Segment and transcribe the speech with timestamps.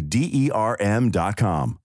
[0.00, 1.78] D E R M.com.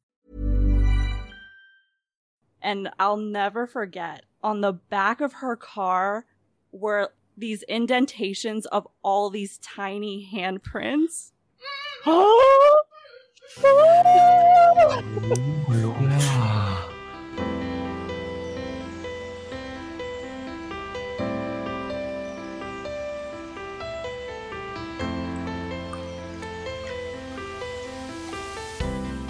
[2.62, 6.26] and I'll never forget on the back of her car
[6.72, 11.32] were these indentations of all these tiny handprints.
[15.82, 16.89] ลุ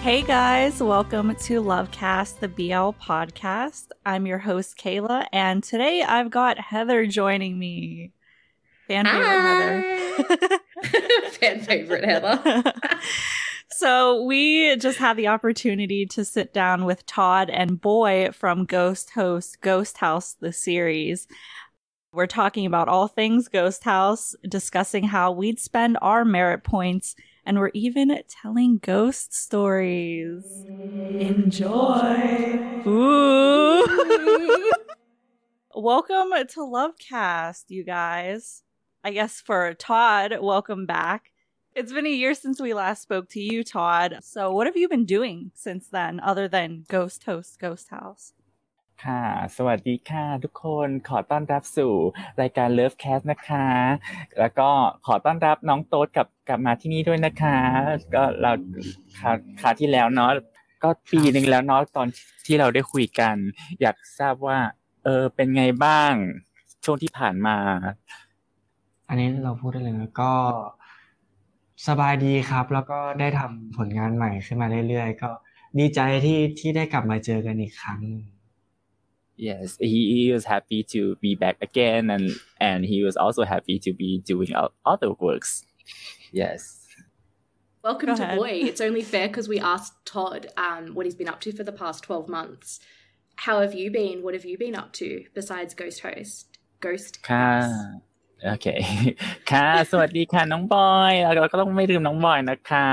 [0.02, 3.88] Hey guys, welcome to Lovecast, the BL podcast.
[4.06, 8.14] I'm your host, Kayla, and today I've got Heather joining me.
[8.88, 9.84] Fan favorite
[10.24, 10.60] Heather.
[11.32, 12.74] Fan favorite Heather.
[13.72, 19.10] so we just had the opportunity to sit down with Todd and Boy from Ghost
[19.10, 21.28] Host Ghost House, the series.
[22.14, 27.16] We're talking about all things Ghost House, discussing how we'd spend our merit points,
[27.50, 30.66] and we're even telling ghost stories.
[31.18, 32.62] Enjoy.
[32.88, 34.72] Ooh.
[35.76, 38.64] welcome to Lovecast, you guys.
[39.04, 41.32] I guess for Todd, welcome back.
[41.76, 44.20] It's been a year since we last spoke to you, Todd.
[44.22, 48.34] So, what have you been doing since then, other than Ghost Host Ghost House?
[49.06, 49.24] ค่ะ
[49.58, 51.94] สวัสดีค่ะ ทุกคนขอต้อนรับสู่
[52.42, 53.68] รายการ Love Cast นะคะ
[54.40, 54.70] แล้วก็
[55.06, 57.58] ขอต้อนรับน้องโต๊ดกลับกลับมาที่นี่ด้วยนะคะ
[58.16, 58.52] ก็เรา
[59.20, 60.32] คราคราวที่แล้วเนาะ
[60.84, 62.08] ก็ปีหนึ่งแล้วเนาะตอน
[62.46, 63.36] ที่เราได้คุยกัน
[63.82, 64.58] อยากทราบว่า
[65.04, 66.12] เออเป็นไงบ้าง
[66.84, 67.58] ช่วงที่ผ่านมา
[69.10, 70.34] อันนี้เราพูดได้เลยนะก็
[71.88, 75.30] สบายดีครับ แล้วก็ได้ทำผลงานใหม่ขึ้นมาเรื่อยๆ ก็
[75.80, 78.24] ดีใจที่ที่ได้กลับมาเจอกันอีกครั้งหนึ่ง
[79.39, 82.31] Yes, he, he was happy to be back again, and
[82.61, 85.65] and he was also happy to be doing o- other works.
[86.31, 86.87] Yes.
[87.83, 88.39] Welcome Go to ahead.
[88.39, 88.61] Boy.
[88.63, 91.73] It's only fair because we asked Todd um, what he's been up to for the
[91.73, 92.81] past 12 months.
[93.37, 94.23] How have you been?
[94.23, 96.47] What have you been up to besides Ghost Host?
[96.81, 98.15] Ghost ค่ะ House?
[98.49, 98.67] โอเค
[99.51, 102.89] ค่ะ สวัสดีค่ะน้องบอยแล้วเราก็ต้องไม่ลืมน้องบอยนะคะ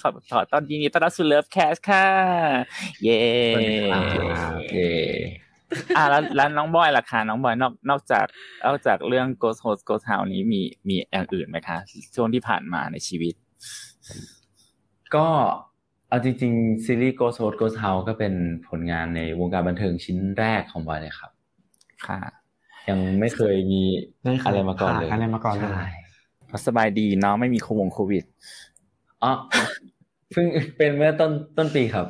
[0.00, 2.08] ขอขอต้อนยินดีต้อนรับสู่เลิฟแคสค่ะ
[3.04, 3.22] เย้
[3.54, 4.00] สวัสดีครั
[4.50, 5.41] บเย่
[5.97, 8.25] อะแล้วแล้วน้องบอยล่ะคะน้องบอยนอกนอกจาก
[8.65, 11.77] นอกจากเรื่อง Ghost Host Ghost House นี้มีมีอย่างอื่นไหมคะ
[12.15, 13.33] ช่วงที่ผ่านมาในชีวิต
[15.15, 15.27] ก็
[16.09, 18.33] เอาจริงๆซีรีส์ Ghost Host Ghost House ก็เป็น
[18.69, 21.31] ผลงานในวงการบันเทิงชิ้นแรกของบอยเลยครับ
[22.07, 22.19] ค่ะ
[22.89, 23.81] ยังไม่เคยมี
[24.23, 25.87] ไม่เคยอะไรมาก่อนเลยผ่านอะไรมาก่อนเลยใช่
[26.67, 28.23] สบายดีเนาะไม่มีโควงโควิด
[29.23, 29.31] อ๋อ
[30.31, 30.45] เพิ่ง
[30.77, 32.07] เป็นเมื่อต้นต้นปีครับ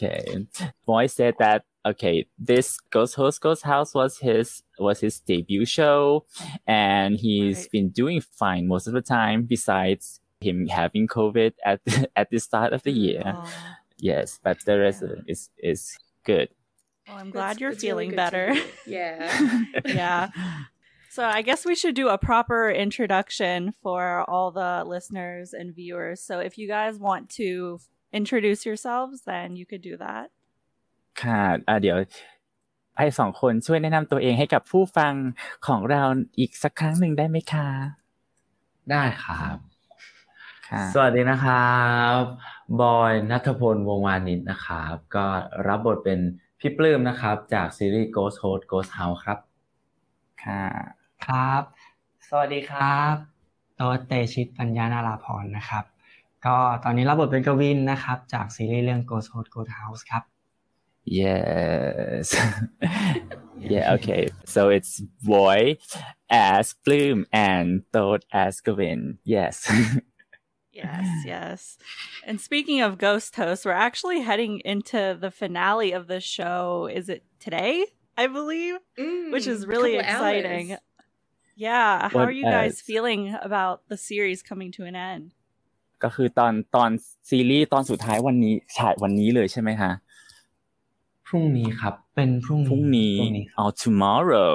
[0.00, 0.46] Okay.
[0.86, 1.60] Boy said that
[1.92, 6.24] okay, this Ghost Host Ghost House was his was his debut show
[6.66, 7.70] and he's Right.
[7.72, 11.80] been doing fine most of the time besides him having COVID at
[12.16, 13.22] at the start of the mm, year.
[13.36, 13.50] Oh,
[14.00, 16.48] Yes, but the rest is is good.
[17.08, 18.54] well, I'm glad It's- you're it's feeling good to better.
[18.86, 19.64] Yeah.
[19.84, 20.28] yeah.
[21.10, 26.22] So I guess we should do a proper introduction for all the listeners and viewers.
[26.22, 27.80] So if you guys want to
[28.12, 30.30] introduce yourselves, then you could do that.
[31.22, 31.96] ค่ะอะเดี๋ยว
[32.98, 35.12] ให้สองคนช่วยแนะนำตัวเองให้กับผู้ฟัง
[35.66, 36.02] ของเรา
[36.38, 37.68] อีกสักครั้งหนึ่งได้ไหมคะ
[38.90, 39.56] ได้ครับ
[40.68, 41.78] ค่ะสวัสดีนะครั
[42.18, 42.20] บ
[42.80, 45.26] บอยนัทพลวงวานิชนะครับ ก็
[45.68, 46.20] รับบทเป็น
[46.60, 49.38] พี่ปลื้มนะครับ จากซีรีส์ Ghost Host Ghost House ครับ
[50.44, 50.64] ค่ะ
[51.26, 51.62] ครับ
[52.28, 53.14] สวัสดีครับ
[53.76, 55.84] โต๊ดเตชิตปัญญานาราพรนะครับ
[56.46, 60.22] ก็ตอนนี้รับบทเป็นกวินนะครับ จากซีรีส์เรื่อง Ghost Host Ghost House ครับ
[61.10, 62.36] Yes.
[63.58, 64.28] yeah, okay.
[64.44, 65.78] So it's boy
[66.28, 69.18] as Bloom and Todd as Gavin.
[69.24, 69.70] Yes.
[70.72, 71.78] yes, yes.
[72.26, 76.88] And speaking of Ghost Hosts, we're actually heading into the finale of the show.
[76.92, 77.86] Is it today?
[78.16, 80.72] I believe, mm, which is really exciting.
[80.72, 80.80] Hours.
[81.56, 82.08] Yeah.
[82.08, 82.80] How what are you guys else?
[82.80, 85.32] feeling about the series coming to an end?
[86.04, 86.90] ก็คือตอนตอน
[87.28, 89.92] ซีรีส์ตอนสุดท้ายวันนี้ฉายวันนี้เลยใช่ไหมฮะ
[91.28, 94.54] พรุ่งนี้ครับ เป็นพรุ่งพรุ่งนี้พรุ่งนี้ครับเอา tomorrow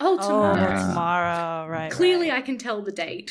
[0.00, 0.74] Oh, Oh, tomorrow.
[0.76, 0.88] Ah.
[0.88, 1.90] tomorrow, right?
[1.98, 2.38] Clearly, right.
[2.38, 3.30] I can tell the date.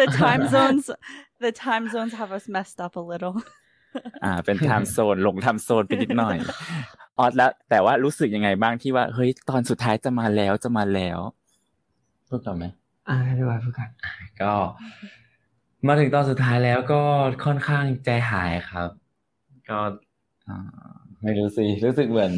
[0.00, 0.90] the time zones,
[1.46, 3.36] the time zones have us messed up a little.
[4.24, 6.36] อ่า เป็น time zone หลง time zone ไปนิดหน่อย
[7.18, 11.18] ออแล้ว แต่ว่ารู้สึกยังไงบ้างที่ว่า เฮ้ย ตอนสุดท้ายจะมาแล้ว จะมาแล้ว
[12.28, 12.64] พูดต่อไหม
[13.08, 13.88] อ่าให้พี่บอยพูดกัน
[14.42, 14.52] ก็
[15.86, 17.02] มาถึงตอนสุดท้ายแล้วก็
[17.44, 18.88] ค่อนข้างใจหายครับ
[19.68, 19.90] ก็อ่า
[21.22, 22.34] ไม่รู้สิรู้สึกเหมือน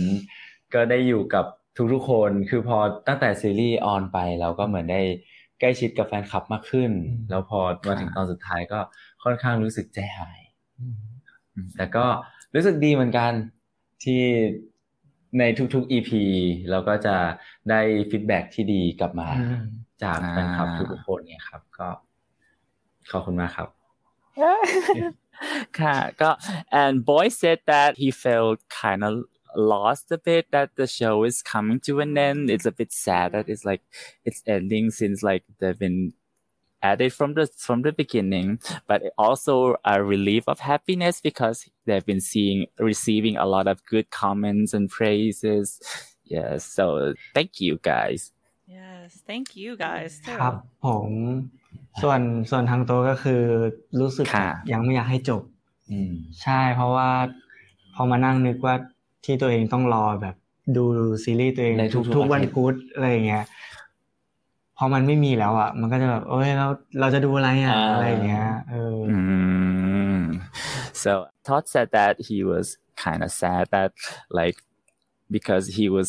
[0.74, 1.44] ก็ได้อยู่กับ
[1.92, 2.78] ทุกๆคนคือพอ
[3.08, 5.00] ตั้งแต่ซีรีส์ออนไปเราก็เหมือนได้
[5.60, 8.80] ใกล้ชิดกับแฟนคลับมากขึ้นอืมแล้วพอมาถึงตอนสุดท้ายก็
[9.24, 10.40] ค่อนข้างรู้สึกใจหาย
[11.76, 12.06] แต่ก็
[12.54, 13.32] รู้สึกดีเหมือนกัน
[14.04, 14.22] ที่
[15.38, 15.42] ใน
[15.74, 16.10] ทุกๆ EP
[16.70, 17.16] เราก็จะ
[17.70, 17.80] ได้
[18.10, 19.64] ฟีดแบ็กที่ดีกลับมาอืม
[20.02, 21.88] จากแฟนคลับอ่าทุกๆคนเนี่ยครับ ก็
[23.10, 23.68] ขอบคุณมากครับ
[24.40, 24.54] ค่ะ
[24.96, 25.08] ก็
[26.72, 29.24] and boy said that he felt kind of
[29.56, 32.50] lost a bit that the show is coming to an end.
[32.50, 33.82] It's a bit sad that it's like
[34.24, 36.12] it's ending since like they've been
[36.82, 38.58] at it from the from the beginning.
[38.86, 44.10] But also a relief of happiness because they've been seeing receiving a lot of good
[44.10, 45.80] comments and praises.
[46.24, 48.32] Yes so thank you guys
[48.66, 50.58] Yes, thank you guys ครับ too.
[50.86, 51.08] ผม
[52.02, 52.20] ส่วน
[52.50, 53.42] ส่วนทางโตวก็คือ
[54.00, 55.42] รู้สึกค่ะยังไม่อยากให้จบ
[55.90, 56.12] อืม
[56.42, 57.10] ใช่เพราะว่า
[57.94, 58.74] พอมานั่งนึกว่า
[59.24, 60.34] ที่ตัวเองต้องรอแบบ
[60.76, 60.84] ดู
[61.24, 63.44] ซีรีส์ตัวเองในทุทุกกๆทุกวันอาทิตย์พุธอะไรอย่างเงี้ย
[64.78, 66.66] พอมันไม่มีแล้วอะ มันก็จะแบบเอ้ยเรา
[67.00, 68.98] เราจะดูอะไรอะอะไรอย่างเงี้ยเออ
[70.16, 70.40] Mm.
[71.02, 71.12] So
[71.46, 72.66] Todd said that he was
[73.04, 73.90] kind of sad that
[74.38, 74.58] like
[75.36, 76.08] because he was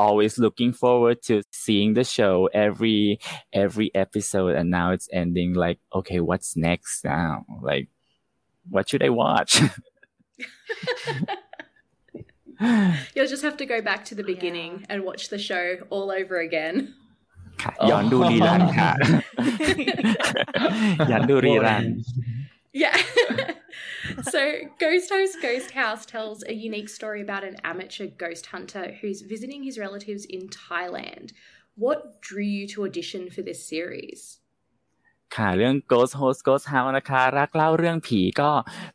[0.00, 3.18] always looking forward to seeing the show every
[3.52, 7.88] every episode and now it's ending like okay what's next now like
[8.68, 9.62] what should I watch
[13.14, 16.40] You'll just have to go back to the beginning and watch the show all over
[16.40, 16.94] again.
[17.62, 18.90] ค่ะย้อนดูรีรันค่ะ
[21.10, 21.84] ย้อนดูรีรัน
[22.72, 22.96] Yeah.
[24.32, 24.40] so,
[24.78, 29.62] Ghost Host Ghost House tells a unique story about an amateur ghost hunter who's visiting
[29.62, 31.32] his relatives in Thailand.
[31.76, 34.20] What drew you to audition for this series?
[35.36, 38.50] ค่ะเรื่อง Ghost Host Ghost House นะคะ รักเล่าเรื่องผีก็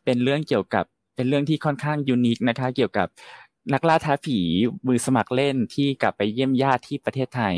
[0.06, 0.86] เป็นเรื่องเกี่ยวกับ
[1.16, 3.08] เป็นเรื่องที่ค่อนข้างยูนิคนะคะ เกี่ยวกับ
[3.74, 4.40] นักล่าท้าผี
[4.88, 7.56] มือสมัครเล่นที่กลับไปเยี่ยมญาติที่ประเทศไทย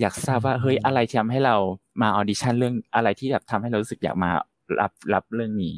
[0.00, 1.56] อยากทราบว่าเฮ้ยอะไรที่ทำให้เรา
[2.02, 4.30] มาออดิชั่นเรื่องอะไรที่แบบทำให้เรารู้สึกอยากมา
[4.79, 5.75] รับรับเรื่องนี้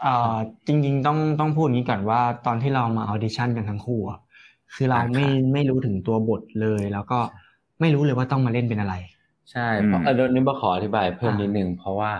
[0.00, 0.34] เอ่อ
[0.66, 4.18] จริง ๆ ต้องต้องพูดอย่างนี้ก่อนว่าตอนที่เรามาออดิชั่นกันทั้งคู่อะ
[4.74, 7.14] คือเราอ่าไม่ครับไม่รู้ถึงตัวบทเลย แล้วก็
[7.80, 8.94] ไม่รู้เลยว่าต้องมาเล่นเป็นอะไร
[9.50, 12.12] ใช่เพราะอืมเออเดี๋ยวนี้มาขออธิบายเพิ่มอ่านินิดนึงเพราะว่า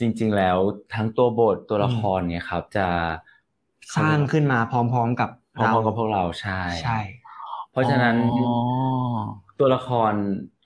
[0.00, 0.58] จริง ๆ แล้ว
[0.94, 2.86] ทั้งตัวบทตัวละครเนี่ยครับ จะ
[3.96, 6.96] สร้างขึ้นมาพร้อม ๆ กับพร้อมๆกับพวกเราใช่ใช่
[7.70, 8.28] เพราะฉะนั้นอ๋อ
[9.58, 10.14] ตัวละคร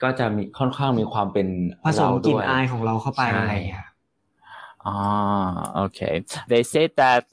[0.03, 1.49] ก็จะมีค่อนข้างมีความเป็น
[1.85, 3.85] ผสมเรากลิ่ด้นวยอายของเราเข้าไปใช่อะไรอย่างเงี้ย
[4.86, 6.24] Ah, okay.
[6.48, 7.26] They said that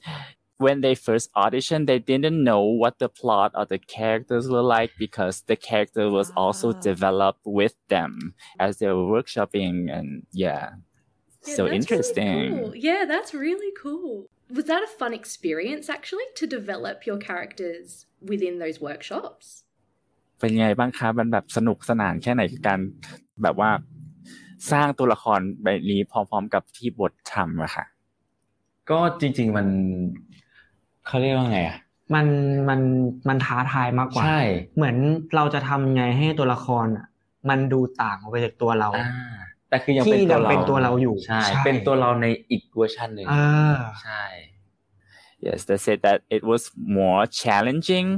[0.57, 4.91] when they first auditioned, they didn't know what the plot or the characters were like
[4.97, 6.79] because the character was also Ah.
[6.91, 8.11] developed with them
[8.65, 10.65] as they were workshopping and yeah.
[11.47, 12.37] Yeah, so that's really interesting.
[12.51, 12.75] cool.
[12.75, 14.13] Yeah, that's really cool.
[14.57, 19.45] Was that a fun experience actually to develop your characters within those workshops?
[20.39, 22.79] เป็นยังไงบ้างคะมันแบบสนุกสนานแค่ไหนกับการ
[23.43, 23.69] แบบว่า
[24.70, 27.84] สร้างตัวละครแบบนี้พร้อมๆกับที่บททำอะค่ะ
[28.90, 29.66] ก็จริง ๆมัน
[31.06, 31.78] เขาเรียกว่าไงอะ
[32.14, 32.26] มัน
[32.68, 32.80] มัน
[33.28, 34.40] มันท้าทายมากกว่า ใช่
[34.76, 34.96] เหมือน
[35.36, 37.06] เราจะทำยังไงให้ตัวละครอะ
[37.48, 39.36] มันดูต่างออกไปจากตัวเราอ่า
[39.68, 43.34] แต่คือยังที่เป็นตัวยังเราเป็นตัวเราอยู่ใช่ใช่เป็นตัวเราในอีกเวอร์ชันหนึ่งเอ
[43.74, 44.24] อใช่
[45.46, 46.62] Yes, they said that it was
[47.00, 48.08] more challenging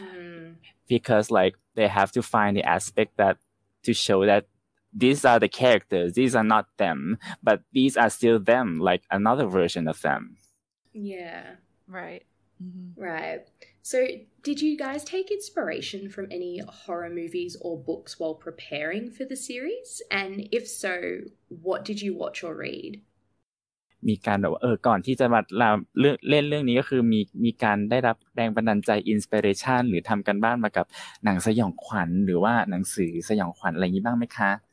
[0.00, 0.56] Mm.
[0.92, 3.36] because like they have to find the aspect that
[3.84, 4.42] to show that
[4.93, 9.45] these are the characters, these are not them, but these are still them, like another
[9.45, 10.37] version of them.
[10.93, 11.55] Yeah.
[11.87, 12.25] Right.
[12.61, 12.93] Mhm.
[12.97, 13.47] Right.
[13.81, 14.07] So,
[14.43, 19.35] did you guys take inspiration from any horror movies or books while preparing for the
[19.37, 20.01] series?
[20.11, 23.01] And if so, what did you watch or read?
[24.07, 30.85] มีการแบบว่าเออก่อนที่จะมาเราเรื่องเล่นเรื่องนี้ก็คือมีมีการได้รับแรงบันดาลใจอินสปิเรชันหรือทำกันบ้านมากับ
[31.23, 34.72] หนังสยองขวัญหรือว่าหนังสือสยองขวัญอะไรอย่างนี้บ้างไหมคะ อ่ะไ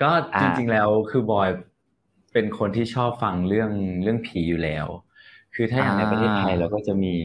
[0.00, 1.48] ก็อ่าจริงๆแล้วคือบอย
[2.32, 3.70] เป็นคนที่ชอบฟังเรื่อง
[4.02, 4.86] เรื่องผีอยู่แล้ว
[5.54, 7.16] คือถ้าอย่างในประเทศไทยเราก็จะมี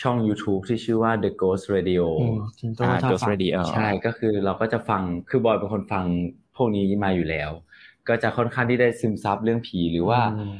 [0.00, 6.04] ช่อง YouTube ที่ชื่อว่า The Ghost Radio อืมจริงตัวอ่าชอบ Ghost ฟัง Radio ใช่ก็คือเราก็จะฟังคือบอยเป็นคนฟัง
[6.56, 7.50] พวกนี้มาอยู่แล้ว
[8.08, 10.54] ก็จะค่อนข้างที่ได้ซึมซับเรื่องผีหรือว่าอืม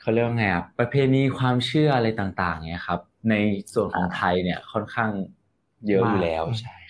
[0.00, 3.00] เขาเรียกว่าไงอะประเพณีความเชื่ออะไรต่าง ๆ เนี่ยครับ
[3.30, 3.34] ใน
[3.72, 5.10] ส่วนของไทยเนี่ยค่อนข้าง
[5.88, 6.81] เยอะอยู่แล้วมากใช่ครับ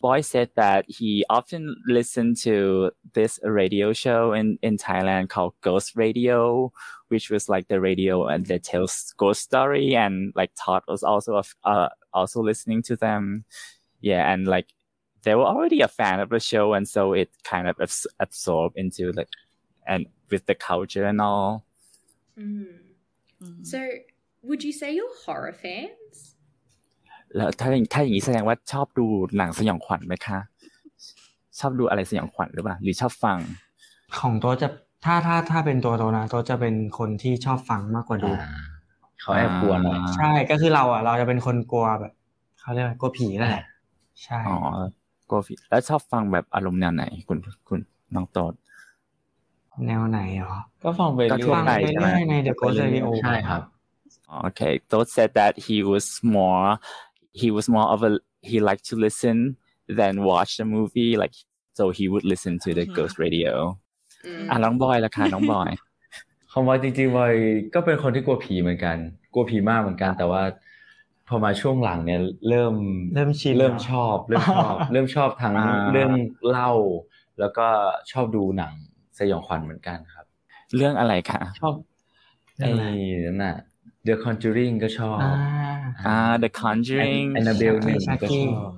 [0.00, 5.96] Boy said that he often listened to this radio show in, in Thailand called Ghost
[5.96, 6.72] Radio,
[7.08, 11.42] which was like the radio and that tells ghost story and like Todd was also
[11.64, 13.44] uh, also listening to them.
[14.00, 14.68] Yeah, and like
[15.22, 18.76] they were already a fan of the show, and so it kind of abs- absorbed
[18.76, 19.28] into like
[19.86, 21.64] and with the culture and all.
[22.38, 22.66] Mm.
[23.42, 23.66] Mhm.
[23.66, 23.88] So,
[24.42, 26.36] would you say you're horror fans?
[27.36, 29.06] แล้วถ้าอย่างถ้าอย่างนี้แสดงว่าชอบดู
[29.36, 30.38] หนังสยองขวัญไหมคะ
[31.60, 33.38] ชอบดูอะไรสยองขวัญหรือเปล่า หรือชอบฟัง
[34.18, 34.68] ของโต๊ะจะ
[35.04, 38.50] ถ้าถ้าถ้าเป็นตัวโต๊ะนะโต๊ะจะเป็นคนที่ชอบฟังมากกว่าดูอ่า
[39.20, 42.12] เขาแอบกลัวหน่อยอ่าใช่ก็คือเราอะ เราจะเป็นคนกลัวแบบ
[42.60, 43.64] เขาเรียกว่ากลัวผีนั่นแหละ
[44.24, 44.58] ใช่อ๋อ
[45.26, 47.80] โกฟิแล้วชอบฟังแบบอารมณ์แนวไหน คุณคุณ
[48.14, 48.52] น้องโตด
[49.86, 53.62] แนวไหนเหรอก็ฟังไปก็เรื่ทั่วอยไปฟังไปใช่ไหมเรื่อยใน The Ghost Radio ใช่ครับ
[54.48, 56.68] Okay, Toad said that he was more,
[57.40, 58.10] he was more of a,
[58.50, 59.36] he liked to listen
[59.98, 61.12] than watch the movie.
[61.22, 61.34] Like,
[61.78, 62.94] so he would listen to the Mhm.
[62.98, 63.52] Ghost Radio.
[64.28, 64.46] Mm.
[64.50, 65.70] อะน้องบอยละค่ะน้องบอย
[66.52, 67.34] ของบอยจริงๆบอย
[67.74, 68.96] ก็เป็นคนที่กลัวผีเหมือนกัน
[69.34, 70.42] กลัวผีมากเหมือนกัน แต่ว่า
[71.28, 72.74] พอมาช่วงหลังเนี่ยเริ่ม
[73.14, 76.12] เริ่มชินเริ่มเหรอชอบเริ่มชอบเริ่มชอบทั้งอ่าเรื่อง
[76.50, 76.72] เล่า
[77.40, 77.66] แล้วก็
[78.12, 78.72] ชอบดูหนัง
[79.18, 80.26] สยองขวัญเหมือนกันครับ
[80.76, 81.74] เรื่องอะไรคะชอบ
[82.58, 82.70] ไอ้
[83.26, 83.56] นั่นน่ะ
[84.07, 85.33] The Conjuring ก็ชอบ อ่า
[86.05, 88.71] อ่า The Conjuring Annabelle หนึ่ง Chucky ก็ชอบ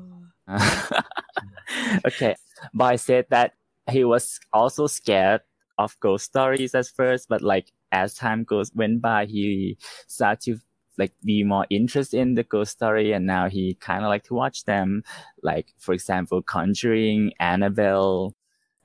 [2.08, 2.34] okay.
[2.74, 3.50] Boy said that
[3.96, 5.42] he was also scared
[5.78, 10.52] of ghost stories at first, but like as time goes went by, he started to
[10.98, 14.34] like be more interested in the ghost story, and now he kind of like to
[14.34, 15.04] watch them,
[15.50, 18.34] like for example, Conjuring, Annabelle,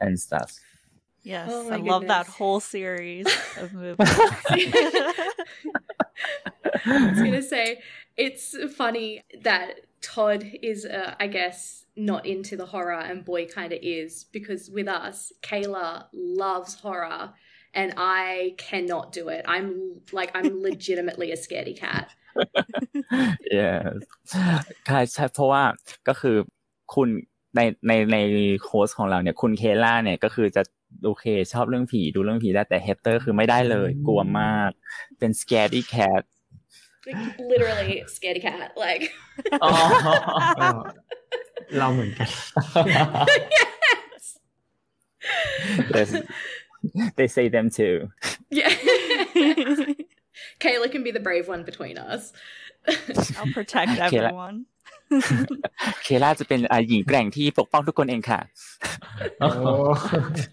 [0.00, 0.50] and stuff.
[1.24, 2.36] Yes, Oh I my love that goodness.
[2.36, 3.26] whole series
[3.58, 3.96] of movies.
[6.86, 7.82] I was gonna say
[8.16, 13.72] it's funny that Todd is, uh, I guess, not into the horror, and Boy kind
[13.72, 17.34] of is because with us, Kayla loves horror,
[17.74, 19.44] and I cannot do it.
[19.46, 22.10] I'm like, I'm legitimately a scaredy cat.
[23.50, 23.94] yes
[24.86, 25.64] ใช่ใช่เพราะว่า
[26.08, 26.36] ก็คือ
[26.94, 27.08] คุณ
[27.55, 28.17] ในในใน
[28.63, 30.61] โค้ชของเราเนี่ยคุณเคล่าเนี่ยก็คือจะ
[31.05, 34.71] โอเค ชอบเรื่องผีดูเรื่องผีได้แต่เฮเตอร์คือไม่ได้เลย กลัวมาก
[35.19, 36.23] เป็น scaredy cat
[37.07, 38.69] Like, literally scaredy cat.
[38.85, 39.03] Like,
[39.63, 39.71] อ๋อ
[40.59, 40.67] ก็
[41.77, 42.29] เราเหมือนกัน
[43.57, 44.23] yes.
[45.93, 46.15] There's-
[47.17, 47.95] they say them too
[48.59, 48.71] Yeah.
[50.63, 52.21] Kayla can be the brave one between us.
[53.37, 54.57] I'll protect Okay, like- everyone.
[56.03, 58.39] เคล่าจะเป็นอ่าหญิงแกร่งที่ปกป้องทุกคนเองค่ะ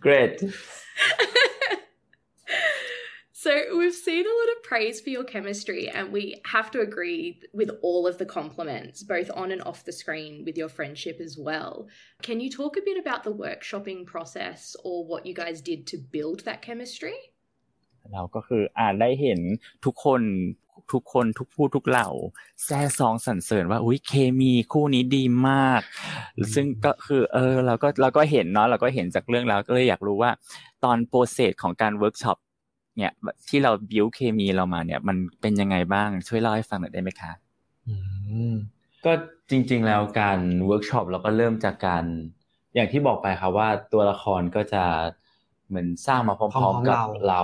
[0.06, 0.35] great
[3.44, 7.40] So we've seen a lot of praise for your chemistry, and we have to agree
[7.52, 11.35] with all of the compliments, both on and off the screen, with your friendship as
[11.49, 11.73] well.
[12.26, 15.97] Can you talk a bit about the workshopping process or what you guys did to
[16.16, 17.18] build that chemistry?
[18.12, 19.40] เราก็คืออ่านได้เห็น
[19.85, 20.23] ทุกคน
[20.93, 22.09] ทุกคนทุกผู้ทุกเหล่า
[22.64, 25.81] แซ่ซองสรรเสริญว่าอุ้ยเคมีคู่นี้ดีมาก
[26.55, 30.31] ซึ่งก็คือเออเราก็เราก็เห็นเนาะเราก็เห็นจากเรื่องแล้วก็เลยอยากรู้ว่า
[30.85, 32.38] ตอนโปรเซสของการเวิร์กช็อป
[32.99, 33.12] เนี่ย
[33.49, 37.33] ที่เราบิวเคมีเรามาเนี่ย มันเป็นยังไงบ้างช่วยเล่าให้ฟังหน่อยได้ไหมคะ
[37.88, 37.95] อื
[38.52, 38.55] ม
[39.05, 39.12] ก็
[39.50, 42.05] จริง ๆ แล้วการเวิร์กช็อปเราก็เริ่มจากการ
[42.75, 44.85] อย่างที่บอกไปครับว่าตัวละครก็จะ
[45.69, 46.99] เหมือนสร้างมาพร้อมๆกับ
[47.29, 47.43] เรา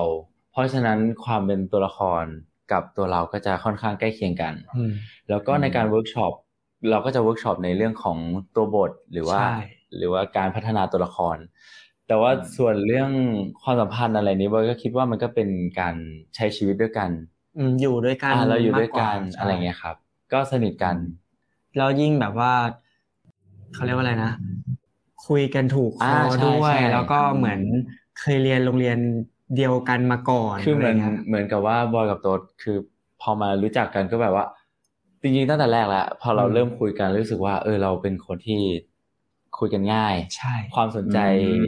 [0.53, 2.25] เพราะฉะนั้นความเป็นตัวละคร
[2.73, 4.93] กับตัวเราก็จะค่อนข้างใกล้เคียงกันอืม
[5.29, 6.33] แล้วก็ในการเวิร์กช็อป
[6.91, 8.19] เราก็จะเวิร์กช็อปในเรื่องของ
[8.57, 9.57] ตัวบทหรือว่าใช่
[9.97, 11.37] หรือว่าการพัฒนาตัวละคร
[12.07, 13.11] แต่ว่าส่วนเรื่อง
[13.63, 15.49] ความสัมพันธ์อะไรนี้บอยก็คิดว่ามันก็เป็น
[15.81, 15.95] การ
[16.35, 17.11] ใช้ชีวิตด้วยกัน
[17.59, 19.97] อืมอยู่ด้วยกันอ่าเราอยู่ด้วยกันมากว่าอะไรเงี้ยครับ
[20.33, 20.97] ก็สนิทกัน
[21.77, 22.53] แล้วยิ่งแบบว่า
[23.75, 24.33] เขาเรียกว่าอะไรนะ
[25.27, 27.61] คุยกันถูกคอ่าอใช่ด้วยใช่แล้วก็เหมือน
[28.21, 28.99] เคยเรียนโรงเรียน
[29.57, 32.77] เดียวกันมาก่อนคือเหมือนะไรงี้ยเหมือนกับว่าบอยกับโต๊ดคือ
[33.21, 34.45] พอมารู้จักกันก็แบบว่า
[35.23, 38.61] จริงๆตั้งแต่แรกแล้วพอเราอืมเริ่มคุยกันรู้สึกว่า เออเราเป็นคนที่
[39.59, 41.63] คุยกันง่ายใช่ความสนใจอืม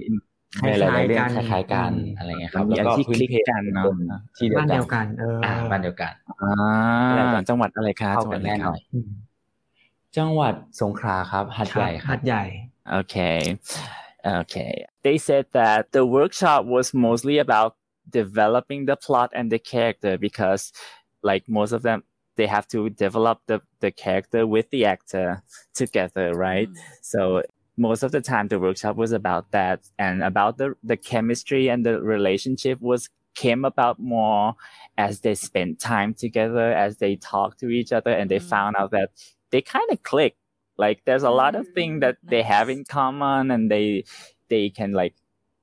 [0.67, 3.97] ในหลายๆเรื่องคคล้ายๆกันล้ายๆกันอืมอะไรเงี้ยครับมันมีแล้วก็อันที่พื้นคลิกเพกันเนอะคน
[4.37, 6.49] ที่เดียวบ้านกัเดีนยวกันเออออ่าบ้านเดียวกันอ่า
[7.09, 8.79] อะไรแบบจังหวัดอะไรคะเข้าจังหวักัดนอะไรแน่คหรับน่อย
[10.17, 12.43] จังหวัดสงขลาครับหัดคใหรับญ่ครัหับดใหญ่
[13.01, 13.59] Okay.
[14.25, 14.85] Okay.
[15.03, 17.77] They said that the workshop was mostly about
[18.09, 20.73] developing the plot and the character because
[21.23, 22.03] like most of them
[22.37, 25.43] they have to develop the, the character with the actor
[25.75, 26.71] together, right?
[26.71, 26.77] Mm.
[27.03, 27.43] So
[27.77, 31.85] most of the time the workshop was about that and about the, the chemistry and
[31.85, 34.55] the relationship was came about more
[34.99, 38.49] as they spent time together, as they talked to each other and they mm.
[38.49, 39.11] found out that
[39.51, 40.37] they kind of click
[40.81, 42.31] like there's a lot of things that nice.
[42.31, 44.03] they have in common and they
[44.49, 45.15] they can like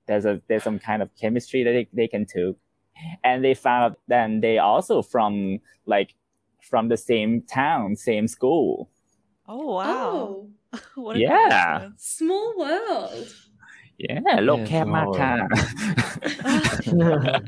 [0.06, 2.56] there's a there's some kind of chemistry that they, they can take
[3.24, 6.14] and they found out then they also from like
[6.62, 8.90] from the same town same school.
[9.48, 10.46] Oh wow.
[10.98, 11.14] Oh.
[11.16, 11.90] yeah.
[11.98, 13.34] small world.
[13.98, 15.50] Yeah look yeah, at my town.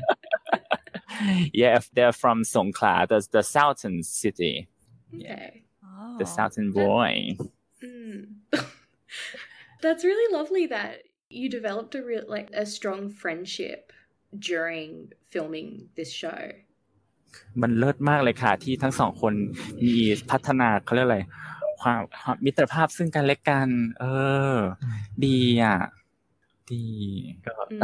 [1.52, 4.68] Yeah if they're from Songkhla that's the southern city.
[5.14, 5.24] Okay.
[5.26, 5.50] yeah
[5.84, 6.16] oh.
[6.18, 7.36] the southern boy.
[8.10, 8.24] Mm.
[9.84, 10.92] That's really lovely that
[11.38, 13.80] you developed a real like a strong friendship
[14.50, 14.88] during
[15.32, 16.40] filming this show.
[17.62, 19.34] มันเลิศมากเลยค่ะ ที่ทั้งสองคน
[19.84, 19.96] มี
[20.30, 21.20] พัฒนาเขาเรียกอะไร
[21.80, 23.68] ความความมิตรภาพซึ่งกันและกัน
[24.00, 24.04] เอ
[24.54, 24.56] อ
[25.24, 25.78] ดีอะ
[26.72, 26.84] ดี
[27.72, 27.80] Mm.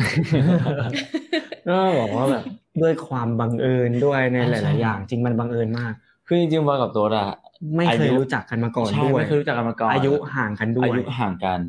[1.68, 2.45] ก็บอกว่าแบบ
[2.83, 5.95] ด้วยความบังเอิญด้วยในหลาย ๆ อย่าง จริงมันบังเอิญมาก
[6.26, 7.28] คือจริงๆบอยกับโต๊ดอะ
[7.76, 11.60] ไม่เคยอายุรู้จักกันมาก่อนใช่ด้วยไม่เคยรู้จักกันมาก่อนอายุห่างกันด้วยอายุห่างกัน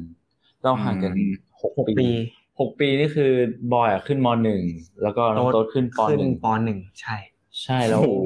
[0.62, 2.10] เราห่างกันอืมหกหกปีปี
[2.60, 3.32] หกปีนี่คือ
[3.72, 4.62] บอยอะขึ้นมหนึ่ง
[5.02, 7.16] แล้วก็น้องโต๊ดขึ้นปขึ้นหนึ่งปหนึ่งใช่
[7.64, 8.18] ใช่แล้วโอ้โห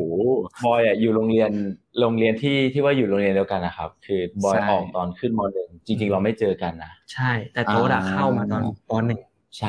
[0.65, 1.51] บอยอะอยู่โรงเรียน
[1.99, 9.19] โรงเรียนที่ที่ว่าอยู่โรงเรียนเดียวกันนะครับ คือบอยใช่ออกตอนขึ้นมหนึ่งจริง ๆ เราไม่เจอกันนะใช่ แต่โต๊ดอะอ่าเข้ามาตอนปหนึ่ง
[9.57, 9.67] ใช่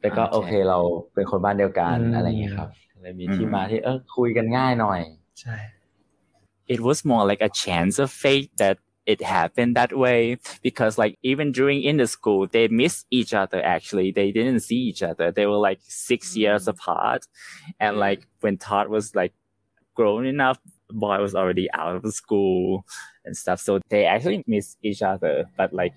[0.00, 0.78] แต่ก็โอโอเคเคเรา
[1.14, 2.68] เป็นคนบ้านเดียวกันอืมอะไรอย่างเงี้ยครับ
[3.02, 5.00] เลยมีอืมที่มาที่เออคุยกันง่ายหน่อย
[5.40, 5.56] ใช่
[6.74, 11.18] it was more like a chance of fate that it happened that way because like
[11.22, 14.12] even during in the school they missed each other actually.
[14.12, 15.32] They didn't see each other.
[15.32, 16.36] They were like six mm.
[16.36, 17.26] years apart.
[17.80, 19.32] And like when todd was like
[19.94, 20.58] grown enough
[20.90, 22.84] boy was already out of school
[23.24, 23.60] and stuff.
[23.60, 25.46] So they actually missed each other.
[25.56, 25.94] But like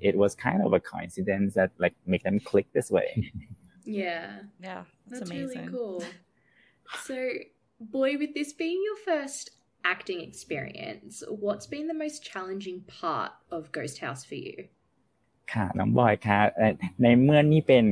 [0.00, 3.30] it was kind of a coincidence that like make them click this way.
[3.86, 4.38] Yeah.
[4.62, 5.58] Yeah, it's That's amazing.
[5.58, 6.02] really cool.
[7.02, 7.28] So,
[7.90, 9.50] boy, with this being your first
[9.84, 14.56] acting experience, what's been the most challenging part of Ghost House for you?
[15.52, 17.84] ค่ะน้องบอยค่ะเอ่อในเมื่อนี่เป็น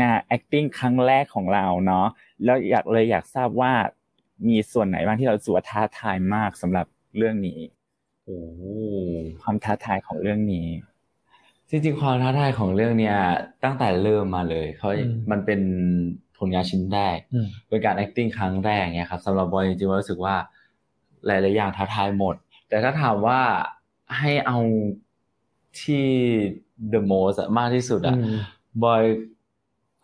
[0.00, 2.06] งาน acting ครั้งแรกของเราเนาะ
[2.44, 3.72] แล้วอยากเลยอยากทราบว่า
[4.48, 7.60] มีส่วนไหนบ้างที่เรารู้สึกว่าท้าทายมากสำหรับเรื่องนี้
[8.24, 8.62] โอ้โห
[9.42, 10.68] ความท้าทายของเรื่องนี้
[11.70, 13.16] จริงๆความท้าทายของเรื่องเนี้ย
[13.64, 15.60] ตั้งแต่เริ่มมาเลยเขาอืมมันเป็น
[16.38, 20.36] ผลงานชิ้นแรกอืมเป็นการ acting ครั้งแรกเนี่ยครับสำหรับบอยจริงๆว่ารู้สึกว่า
[21.26, 22.34] หลายๆอย่างท้าทายหมด
[22.68, 23.40] แต่ถ้าถามว่า
[24.18, 24.58] ให้เอา
[25.80, 26.06] ที่
[26.92, 28.36] the most อะมากที่สุดอะอืม
[28.84, 29.04] บอย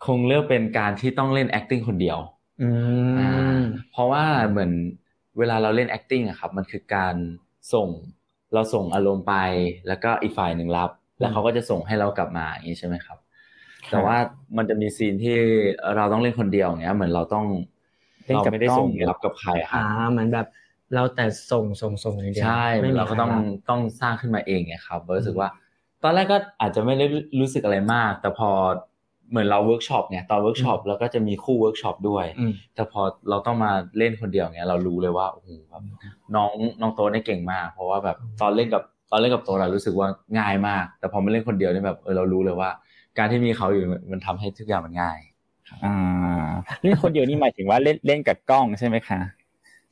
[0.05, 2.19] คงเลือกเป็นการที่ต้องเล่น acting คนเดียว
[2.61, 2.69] อื
[3.19, 4.71] อ่ามเพราะว่าเหมือน
[5.37, 7.15] เวลาเราเล่น acting อะครับ มันคือการ
[7.73, 7.89] ส่ง
[8.53, 9.35] เราส่งอารมณ์ไป
[9.87, 10.89] แล้วก็อีกฝ่ายหนึ่งรับ
[11.19, 13.17] แล้วเขาก็จะส่งให้เรากลับมาอย่างนี้ใช่ไหมครับ
[13.91, 14.17] แต่ว่า
[14.57, 15.37] มันจะมีซีนที่
[15.95, 17.45] เราต้องเล่นคนเดียวอย่างเงี้ย เหมือนเราต้อง
[18.25, 20.47] เล่นเรากับไม่ได้กล้องส่งรับกับใครอะครัอ่าบเหมือนแบบ
[20.95, 25.49] เราแต่ส่งส่งส่งอย่างเดียวใช่ไม่มีเราก็ต้องใครรับต้องสร้างขึ้นมาเองไงครับรู้สึกว่า
[26.03, 27.05] ตอนแรกก็อาจจะไม่ได้
[27.39, 28.49] รู้สึกอะไรมาก แต่พอ
[29.29, 35.83] เหมือนเราเวิร์กช็อปเนี่ยตอนเวิร์กช็อปเราก็จะมีคู่เวิร์กช็อปด้วยอืมแต่พอเราต้องมาเล่นคนเดียวเงี้ยเรารู้เลยว่าโอ้โหแบบ
[36.35, 42.69] น้องน้องโตเนี่ยเก่งมาก เพราะว่าแบบตอนเล่นกับตอนเล่นกับโตเรารู้สึกว่าง่ายมาก แต่พอมาเล่นคนเดียวเนี่ยแบบเออเรารู้เลยว่า
[43.17, 45.19] การที่มีเขาอยู่มันทำให้ทุกอย่างมันง่าย
[45.85, 45.95] อ่า
[46.81, 49.19] เล่นคนเดียวนี่หมายถึงว่าเล่นเล่นกับกล้องใช่ไหมคะ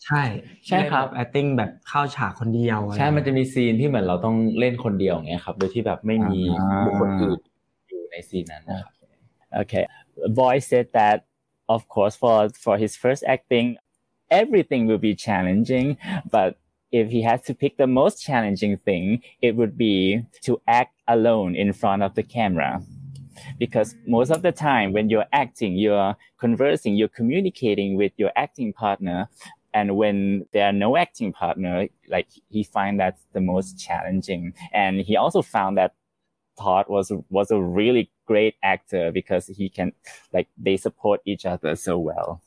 [0.05, 0.23] ใช่
[0.67, 7.39] ใช่ครับเล่นแ acting แบบเข้าฉากคนเดียวอไรใช่ มันจะมีซีนที่เหมือนเราต้องเล่นคนเดียวอย่างเงี้ยครับ โดยที่แบบไม่มีอ่าบุคคลอื่น
[7.89, 8.93] อยู่ในซีนนั้นนะครับ
[9.61, 9.85] Okay.
[10.27, 11.25] Boy said that,
[11.67, 13.77] of course, for for his first acting,
[14.29, 15.97] everything will be challenging,
[16.35, 16.57] but
[16.91, 19.95] if he has to pick the most challenging thing, it would be
[20.45, 22.81] to act alone in front of the camera.
[23.59, 28.73] Because most of the time when you're acting, you're conversing, you're communicating with your acting
[28.73, 29.29] partner.
[29.73, 34.53] And when there are no acting partner, like he find that the most challenging.
[34.73, 35.93] And he also found that
[36.57, 39.93] Todd was, was a really great actor because he can,
[40.33, 42.41] like, they support each other so well.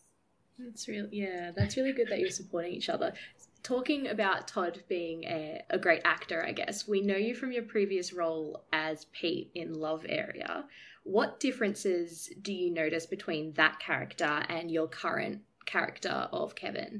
[0.58, 3.14] That's really, yeah, that's really good that you're supporting each other
[3.62, 7.62] talking about Todd being a, a great actor, I guess, we know you from your
[7.62, 10.64] previous role as Pete in Love Area.
[11.04, 16.92] What differences do you notice between that character and your current character of Kevin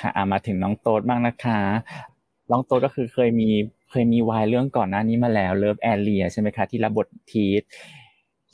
[0.00, 1.60] ค่ะมาถึงน้องโต๊ดบ้างนะคะ
[2.50, 3.50] น้องโต๊ดก็คือเคยมี
[3.90, 7.62] เคยมีวายเรื่องก่อนหน้านี้มาแล้วเลิฟแอเรียใช่ไหมคะที่รับบทพีท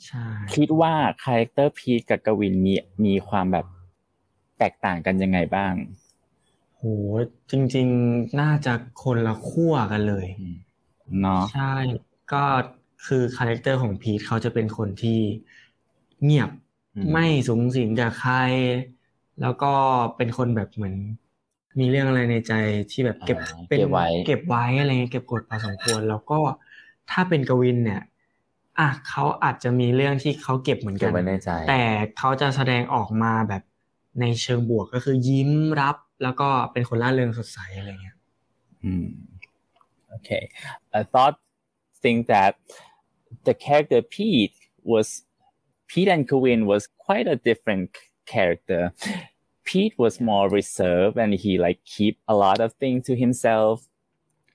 [0.05, 2.73] ใช่คิดว่าคาแรคเตอร์พีทกับกวินมี
[3.05, 3.65] มีความแบบ
[4.59, 5.73] แตกต่างกันยังไงบ้าง
[6.77, 6.81] โห
[7.51, 10.27] จริง ๆ น่าจะคนละขั้วกันเลย
[11.21, 11.73] เนาะใช่
[12.31, 12.43] ก็
[13.05, 15.19] คือคาแรคเตอร์ของพีทเขาจะเป็นคนที่
[16.23, 16.49] เงียบ
[17.11, 18.35] ไม่สูงสิงกับใคร
[19.41, 19.71] แล้วก็
[20.17, 20.95] เป็นคนแบบเหมือน
[21.79, 22.53] มีเรื่องอะไรในใจ
[22.91, 23.37] ที่แบบเก็บ
[23.69, 26.39] เป็นไว้เก็บไว้อะไรเก็บกดพอสมควร แล้วก็
[27.11, 28.01] ถ้าเป็นกวินเนี่ย
[28.79, 31.11] อะเขาอาจจะมีเรื่องที่เขาเก็บเหมือนกัน
[31.69, 31.83] แต่
[32.17, 33.63] เขาจะแสดงออกมาแบบ
[34.21, 38.17] ในเชิงบวกก็คือยิ้มรับ แล้วก็เป็นคนร่าเริงสดใสอะไรเงี้ย
[38.83, 39.09] Hmm.
[40.15, 40.43] Okay.
[40.99, 41.35] I thought
[42.03, 42.53] think that
[43.43, 45.23] the character Pete was
[45.87, 48.93] Pete and Kevin was quite a different character.
[49.63, 53.87] Pete was more reserved and he like keep a lot of things to himself.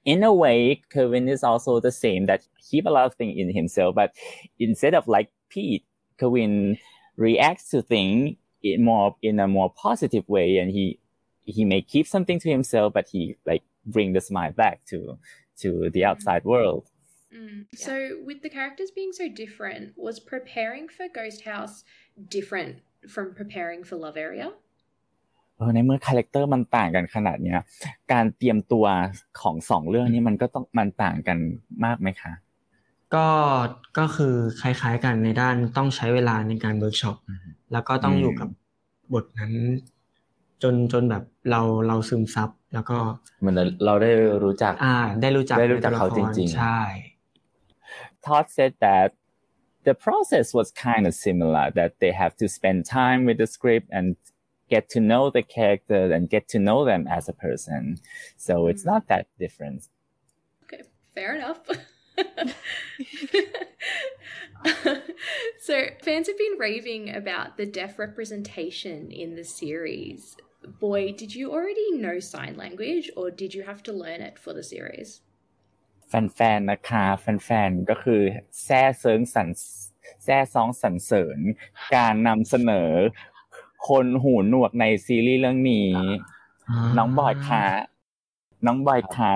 [0.05, 3.55] In a way, Kevin is also the same that keep a lot of things in
[3.55, 4.13] himself, but
[4.59, 5.85] instead of like Pete,
[6.19, 6.79] Kevin
[7.17, 10.99] reacts to things in more in a more positive way and he
[11.45, 15.19] he may keep something to himself, but he like bring the smile back to
[15.59, 16.47] to the outside mm.
[16.47, 16.87] world.
[17.35, 17.67] Mm.
[17.75, 17.95] So,
[18.25, 21.83] with the characters being so different, was preparing for Ghost House
[22.37, 22.73] different
[23.09, 24.49] from preparing for Love Area?
[25.57, 27.61] เออในเมื่อคาแรคเตอร์มันต่างกันขนาดเนี้ย
[28.13, 28.87] การเตรียมตัว
[29.41, 31.39] ของสองเรื่องนี้มันก็ต้องมันต่างกัน
[31.85, 32.33] มากไหมคะ
[33.15, 33.27] ก็
[33.99, 37.17] ก็คือคล้ายๆกันในด้านต้องใช้เวลาในการเวิร์กช็อป
[37.73, 38.49] แล้วก็ต้องอยู่กับ
[39.13, 39.53] บทนั้น
[40.63, 42.99] จนจนแบบเราเราซึมซับแล้วก็
[43.41, 43.55] เหมือน
[43.87, 44.11] เราได้
[44.45, 46.79] รู้จัก อ่า ได้รู้จักได้รู้จักเขาจริง ๆ ใช่
[48.25, 49.15] Todd said that
[49.85, 53.89] the process was kind of similar that they have to spend time with the script
[53.93, 54.17] and
[54.71, 57.99] get to know the character and get to know them as a person.
[58.37, 58.87] So it's mm.
[58.87, 59.89] not that different.
[60.65, 60.85] Okay
[61.15, 61.61] fair enough.
[65.61, 70.37] So fans have been raving about the deaf representation in the series.
[70.79, 74.53] Boy, did you already know sign language or did you have to learn it for
[74.53, 75.23] the series?
[76.35, 78.21] แฟนๆนะคะแฟนๆก็คือ
[78.65, 79.49] แซ่เซิงสัน
[80.25, 81.39] แซ่ซองสันเสริญ
[81.97, 82.91] การนำเสนอ
[83.89, 85.91] คนหูหนวกในซีรีส์เรื่องนี้
[86.99, 87.65] น้องบอยคา
[88.67, 89.31] น้องบอยคา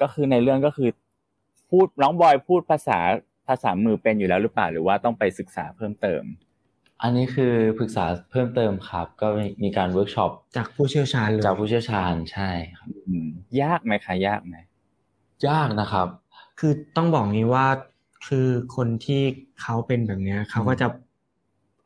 [0.00, 0.90] ก็คือในเรื่องก็คือ
[1.70, 2.98] พูดน้องบอยพูดภาษา
[3.48, 6.22] ภาษามือเป็นอยู่แล้วหรือเปล่าหรือว่าต้องไปศึกษาเพิ่มเติม
[7.02, 9.26] อันนี้คือปรึกษาเพิ่มเติมครับ ก็
[9.62, 12.88] มีการเวิร์กช็อปจากผู้เชี่ยวชาญเลยจากผู้เชี่ยวชาญใช่ครับ
[13.62, 14.54] ยากไหมคะยากไหม
[15.48, 16.08] ยากนะครับ
[16.58, 17.66] คือต้องบอกงี้ว่า
[18.28, 19.22] คือคนที่
[19.60, 20.86] เขาเป็นแบบนี้เขาก็จะ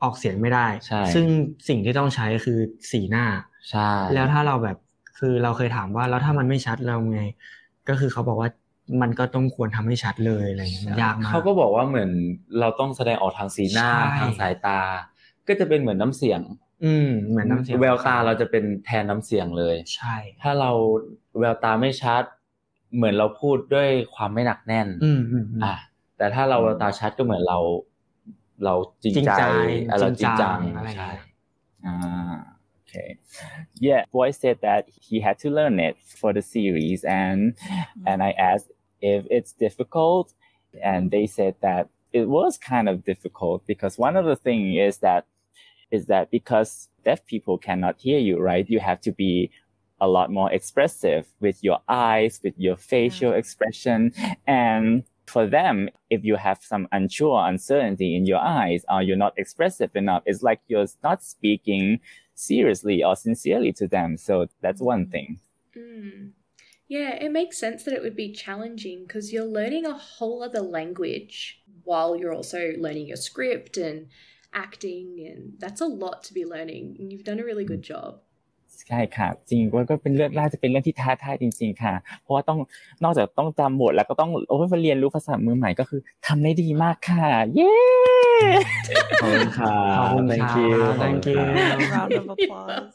[0.03, 1.27] ออกเสียงไม่ได้ใช่ซึ่ง
[1.69, 2.59] สิ่งที่ต้องใช้คือ
[2.91, 3.25] สีหน้า
[3.71, 4.77] ใช่ แล้วถ้าเราแบบ
[5.19, 7.21] คือเราเคยถามว่าแล้วถ้ามันไม่ชัดเราไง
[7.89, 8.51] ก็คือเขาบอกว่า
[9.03, 12.11] มันก็ต้องควรทำให้ชัดเลยอะไรอย่างเงี้ยมันยากมากเขาก็บอกว่าเหมือน
[12.61, 13.89] เราต้องแสดงออกทางสีหน้า
[14.21, 14.81] ทางสายตา
[15.49, 16.41] ก็จะเป็นเหมือนน้ำเสียง
[16.85, 20.71] อืมเหมือนน้ำเสียงแววตาเราจะเป็นแทนน้ำเสียงเลย ใช่ ถ้าเรา
[21.39, 22.23] แววตาไม่ชัด
[22.95, 25.23] เหมือนเราพูดด้วยความไม่หนักแน่นอืม
[25.65, 25.75] อะ
[26.17, 27.59] แต่ถ้าเราแววตาชัดก็เหมือนเรา
[28.65, 29.43] เราจริงใจ
[30.01, 30.59] เราจริงจัง
[30.95, 31.09] ใช่
[31.87, 32.37] อ่า
[32.95, 33.17] Okay.
[33.81, 37.57] Yeah, Boy said that he had to learn it for the series and
[38.07, 40.35] and I asked if it's difficult
[40.83, 44.99] and they said that it was kind of difficult because one of the things is
[44.99, 45.25] that
[45.91, 48.69] is that because deaf people cannot hear you, right?
[48.69, 49.51] You have to be
[50.03, 53.39] a lot more expressive with your eyes, with your facial mm.
[53.39, 54.13] expression.
[54.47, 59.33] And for them, if you have some unsure uncertainty in your eyes or you're not
[59.39, 62.01] expressive enough, it's like you're not speaking
[62.35, 64.17] seriously or sincerely to them.
[64.17, 65.13] So that's one mm.
[65.13, 65.41] thing.
[65.79, 66.31] Mm.
[66.89, 70.61] Yeah, it makes sense that it would be challenging because you're learning a whole other
[70.61, 74.09] language while you're also learning your script and
[74.53, 76.97] acting, and that's a lot to be learning.
[76.99, 77.87] And you've done a really good mm.
[77.87, 78.21] job.
[78.89, 82.59] ใช่ค่ะ จริงว่าก็เป็นเรื่องน่าจะเป็นเรื่องที่ท้าทายจริง ๆ ค่ะ เพราะว่าต้อง
[83.05, 87.75] นอกจากต้องจำบทแล้วก็ต้องโอ้ยมาเรียนรู้ภาษามือใหม่ก็คือทำได้ดีมากค่ะ เย้
[89.23, 91.41] ขอบคุณค่ะขอบคุณ thank you thank you
[91.95, 92.95] round of applause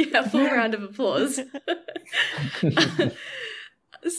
[0.00, 1.34] yeah full round of applause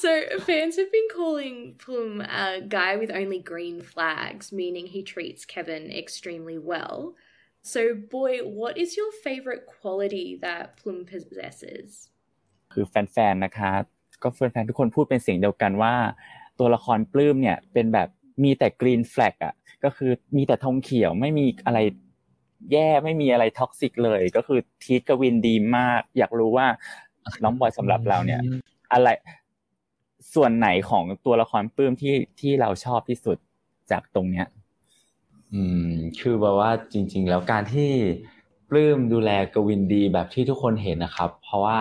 [0.01, 5.45] So, fans have been calling Plum a guy with only green flags, meaning he treats
[5.45, 7.13] Kevin extremely well.
[7.73, 11.87] So, boy, what is your favorite quality that Plum possesses?
[12.73, 13.71] คือแฟนๆ นะคะ
[14.23, 15.95] ก็แฟนๆ ทุกคนพูดเป็นเสียงเดียวกันว่า
[16.59, 18.09] ตัวละครปลื้มเนี่ยเป็นแบบ
[18.43, 21.79] มีแต่กรีนแฟลกอะ ก็คือมีแต่ธงเขียวไม่มีอะไร
[22.71, 26.67] แย่ไม่มีอะไรท็อกซิกเลย ก็คือทีกวินดีมาก อยากรู้ว่า
[27.43, 28.41] น้องบอยสำหรับเราเนี่ย
[28.93, 29.09] อะไร
[30.33, 33.37] ส่วนไหนของตัวละครปลื้มที่ที่เราชอบที่สุด
[33.91, 34.45] จากตรงเนี้ย
[35.55, 35.89] อืม
[36.21, 37.89] คือแบบว่าจริง ๆ แล้วการที่
[38.69, 41.77] ปลื้มดูแลกวินดีแบบที่ทุกคนเห็นนะครับ เพราะว่า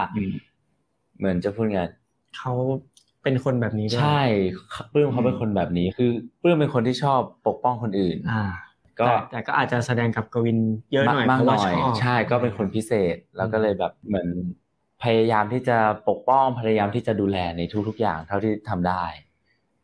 [1.19, 1.81] เหมือนจะพูดไง
[2.39, 2.53] เขา
[3.23, 4.23] เป็นคนแบบนี้ใช่
[4.93, 6.11] ปลื้มเขาเป็นคนแบบนี้ คือ
[6.43, 8.45] ปลื้มเป็นคนที่ชอบปกป้องคนอื่น อ่า
[9.01, 10.59] ก็แต่ก็อาจจะแสดงกับกวิน
[10.93, 14.29] เยอะหน่อยมากหน่อยใช่ก็เป็นคนพิเศษแล้วก็เลยแบบเหมือน
[15.03, 15.77] พยายามที่จะ
[16.09, 19.05] ปกป้องพยายามที่จะดูแลในทุกๆอย่างเท่าที่ทำได้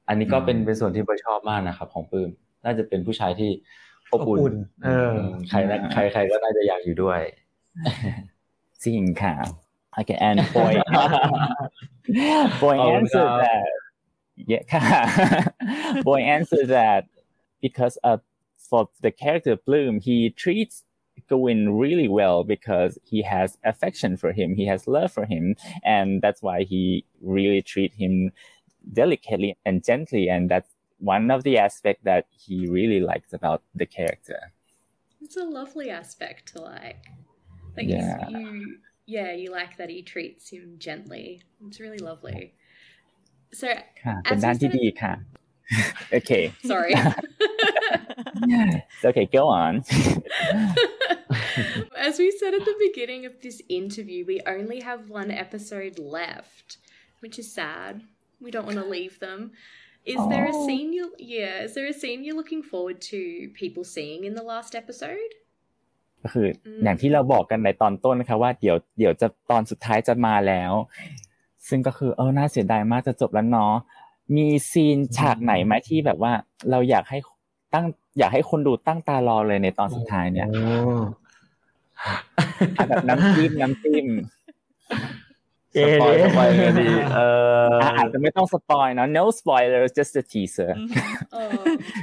[0.09, 2.29] อันนี้ก็เป็นเป็นส่วนที่ผมชอบมากนะครับ ของปื้ม
[2.65, 3.51] น่าจะเป็นผู้ชายที่
[4.13, 5.17] อบอุ่นเออ
[5.49, 5.59] ใคร
[5.93, 7.21] ใครใครก็น่าจะอยากอยู่ด้วย
[8.85, 9.37] จริงค่ะ
[9.99, 10.81] Okay, and boy,
[12.61, 13.69] boy answered that.
[14.37, 17.09] Yeah, boy answered that
[17.61, 18.21] because of
[18.57, 20.85] for the character Bloom, he treats
[21.29, 26.23] going really well because he has affection for him, he has love for him, and
[26.23, 28.33] that's why he really treat him
[28.93, 30.70] delicately and gently, and that's
[31.01, 34.53] one of the aspects that he really likes about the character.
[35.21, 37.07] It's a lovely aspect to like.
[37.77, 38.29] Like yeah.
[38.29, 41.43] you, yeah, you like that he treats him gently.
[41.67, 42.55] It's really lovely.
[43.53, 43.85] So, said...
[46.13, 46.53] okay.
[46.65, 46.95] Sorry.
[49.05, 49.85] okay, go on.
[51.97, 56.79] As we said at the beginning of this interview, we only have one episode left,
[57.21, 58.03] which is sad.
[58.41, 59.53] We don't want to leave them.
[60.05, 60.29] Is oh.
[60.29, 60.67] there a oh.
[60.67, 64.43] scene you yeah, is there a scene you're looking forward to people seeing in the
[64.43, 65.33] last episode?
[66.23, 66.47] ก็คือ
[66.85, 70.73] อย่างที่เราบอกกันในตอนต้นนะคะว่าเดี๋ยวเดี๋ยวจะตอนสุดท้ายจะมาแล้ว
[71.69, 73.75] ซึ่งก็คือเออน่าเสียดายมากจะจบแล้วเนาะ
[74.37, 76.33] มีซีนฉากไหนไหมที่แบบว่า
[76.71, 77.19] เราอยากให้
[77.75, 77.87] ตั้ง
[78.19, 80.49] อยากให้คนดูตั้งตารอเลยในตอนสุดท้ายเนี่ย
[82.89, 84.07] แบบน้ำจิ้มน้ำจิ้ม
[85.75, 87.21] สปอยสปอยเลยดีเอ
[87.73, 90.73] ออาจจะไม่ต้องสปอยเนาะ no spoilers just a teaser
[91.37, 91.49] oh.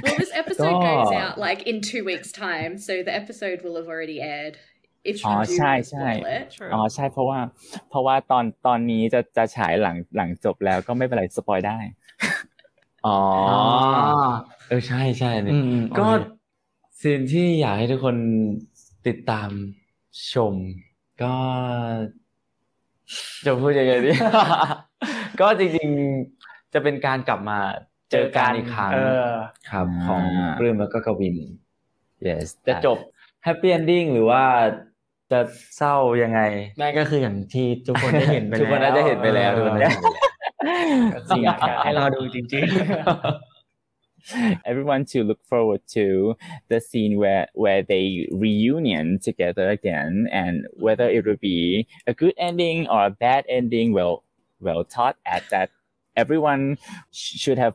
[0.02, 3.88] well this episode goes out like in two weeks time so the episode will have
[3.94, 4.54] already aired
[5.10, 6.08] if you อ๋อใช่ใช่
[6.74, 7.38] อ๋อใช่เพราะว่า
[7.88, 11.78] เพราะว่าตอนตอนนี้จะจะฉายหลังหลังจบแล้วก็ไม่เป็นไรสปอยได้
[13.06, 13.20] อ๋อ
[14.68, 15.60] เออใช่ใช่เนี่ย
[15.98, 16.08] ก็
[17.02, 18.16] สิ่งที่อยากให้ทุกคน
[19.06, 19.50] ติดตาม
[20.32, 20.54] ชม
[21.22, 21.34] ก็
[23.46, 24.12] จะพูดยังไงดี
[25.40, 27.58] ก็จริงๆจะเป็นการกลับมา
[28.10, 28.92] เจอกันอีกครั้ง
[29.70, 30.22] ครับของ
[30.58, 31.36] ปลื้มแล้วก็กวิน
[32.26, 32.98] yes จะจบ
[33.44, 34.42] แฮปปี้เอนดิ้งหรือว่า
[35.30, 35.40] จะ
[35.76, 36.40] เศร้ายังไง
[36.78, 39.80] แม่ก็คืออย่างที่ทุกคนได้เห็นไปแล้วทุกคนน่าจะเห็นไปแล้วทุกคน
[41.30, 41.42] จริง
[41.84, 43.47] ให้เราดูจริงๆ
[44.64, 46.36] everyone to look forward to
[46.68, 52.34] the scene where where they reunion together again and whether it will be a good
[52.38, 54.24] ending or a bad ending well
[54.60, 55.70] well thought at that.
[56.16, 56.78] Everyone
[57.12, 57.74] should have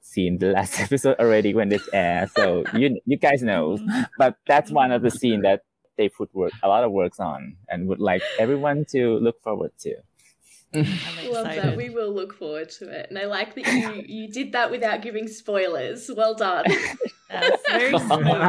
[0.00, 3.78] seen the last episode already when this airs so you you guys know.
[4.18, 5.62] But that's one of the scene that
[5.96, 9.70] they put work a lot of works on and would like everyone to look forward
[9.78, 9.94] to
[10.73, 11.75] Love that.
[11.75, 13.07] We will look forward to it.
[13.09, 15.99] And I like that you you did that without giving spoilers.
[16.15, 16.65] Well done.
[17.29, 18.43] That's very smooth.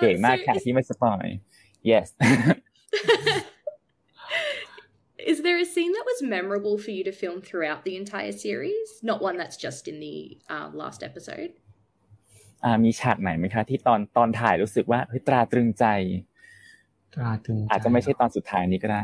[0.00, 1.26] เก่งมากค่ะที่ไม่สปอย
[1.90, 2.06] yes
[5.32, 8.88] Is there a scene that was memorable for you to film throughout the entire series?
[9.10, 10.16] Not one that's just in the
[10.54, 11.50] uh, last episode.
[12.84, 15.84] มีฉากไหนไหมคะที่ตอนตอนถ่ายรู้สึกว่าเฮ้ยตราตรึงใจ
[17.13, 19.03] ตราตึงอาจจะไม่ใช่ตอนสุดท้ายนี้ก็ได้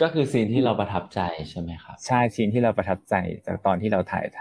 [0.00, 1.20] ก็คือซีนที่เราประทับใจ
[1.50, 3.14] ใช่ไหมครับใช่ซีนที่เราประทับใจ
[3.46, 4.40] จากตอนที่เราถ่ายท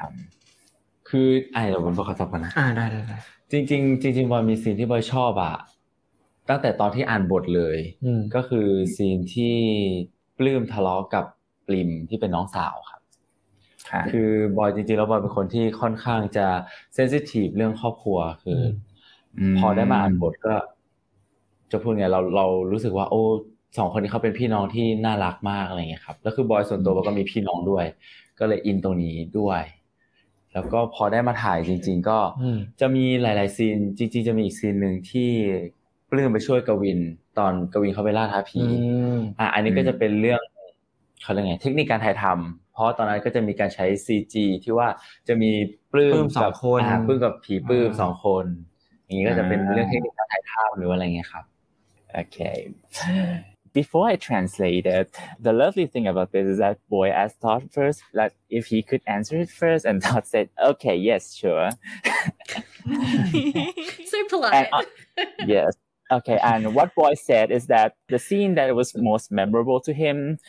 [0.53, 3.17] ำคือไอ้เดี๋ยวผมบอกสับกันนะอ่าได้ได้
[3.51, 5.55] จริงจริงจริงบอยมีซีนที่บอยชอบอะ
[6.49, 7.77] ตั้งแต่ตอนที่อ่านบทเลย
[8.35, 9.55] ก็คือซีนที่
[10.37, 11.25] ปลื้มทะเลาะกับ
[11.67, 13.01] ปริมที่เป็นน้องสาวครับ
[14.11, 16.47] คือบอยจริงๆแล้วบอยเป็นคนที่ค่อนข้างจะ
[16.93, 18.59] เซนซิทีฟเรื่องครอบครัวคือ
[19.59, 20.53] พอได้มาอ่านบทก็
[21.71, 23.23] จะพูดไงเราเรารู้สึกว่าโอ้
[23.77, 27.85] สองคนนี้เขาเป็นพี่น้องที่น่ารักมากอะไรเงี้ยครับแล้วคือบอยส่วนตัวก็มีพี่น้องด้วย
[28.39, 29.61] ก็เลยอินตรงนี้ด้วย
[30.53, 32.19] แล้วก็พอได้มาถ่ายจริง ๆ ก็
[32.81, 35.29] จะมีหลาย ๆ ซีน จริง ๆ จะมีอีกซีนหนึ่งที่
[36.09, 36.99] ปลื้มไปช่วยกวิน
[37.37, 38.61] ตอนกวินเขาไปล่าท้าผี
[39.39, 40.41] อะอันนี้ก็จะเป็นเรื่อง
[41.21, 44.87] เขาเรียกไงเทคนิคการถ่ายทำเพราะตอนนั้นก็จะมีการใช้ซีจีที่ว่า
[45.27, 45.51] จะมี
[45.91, 48.45] ปลื้มสองคนปลื้มกับผีปลื้มสองคน
[49.03, 51.45] อย่างนี้ก็จะเป็นเรื่องเทคนิคการถ่ายทำหรืออะไรเงี้ยครับ
[52.15, 52.73] Okay.
[53.73, 58.03] Before I translate it, the lovely thing about this is that boy asked Todd first,
[58.13, 61.69] like if he could answer it first, and Todd said, "Okay, yes, sure."
[62.85, 64.67] so polite.
[64.73, 65.75] And, uh, yes.
[66.11, 66.37] Okay.
[66.43, 70.39] And what boy said is that the scene that was most memorable to him,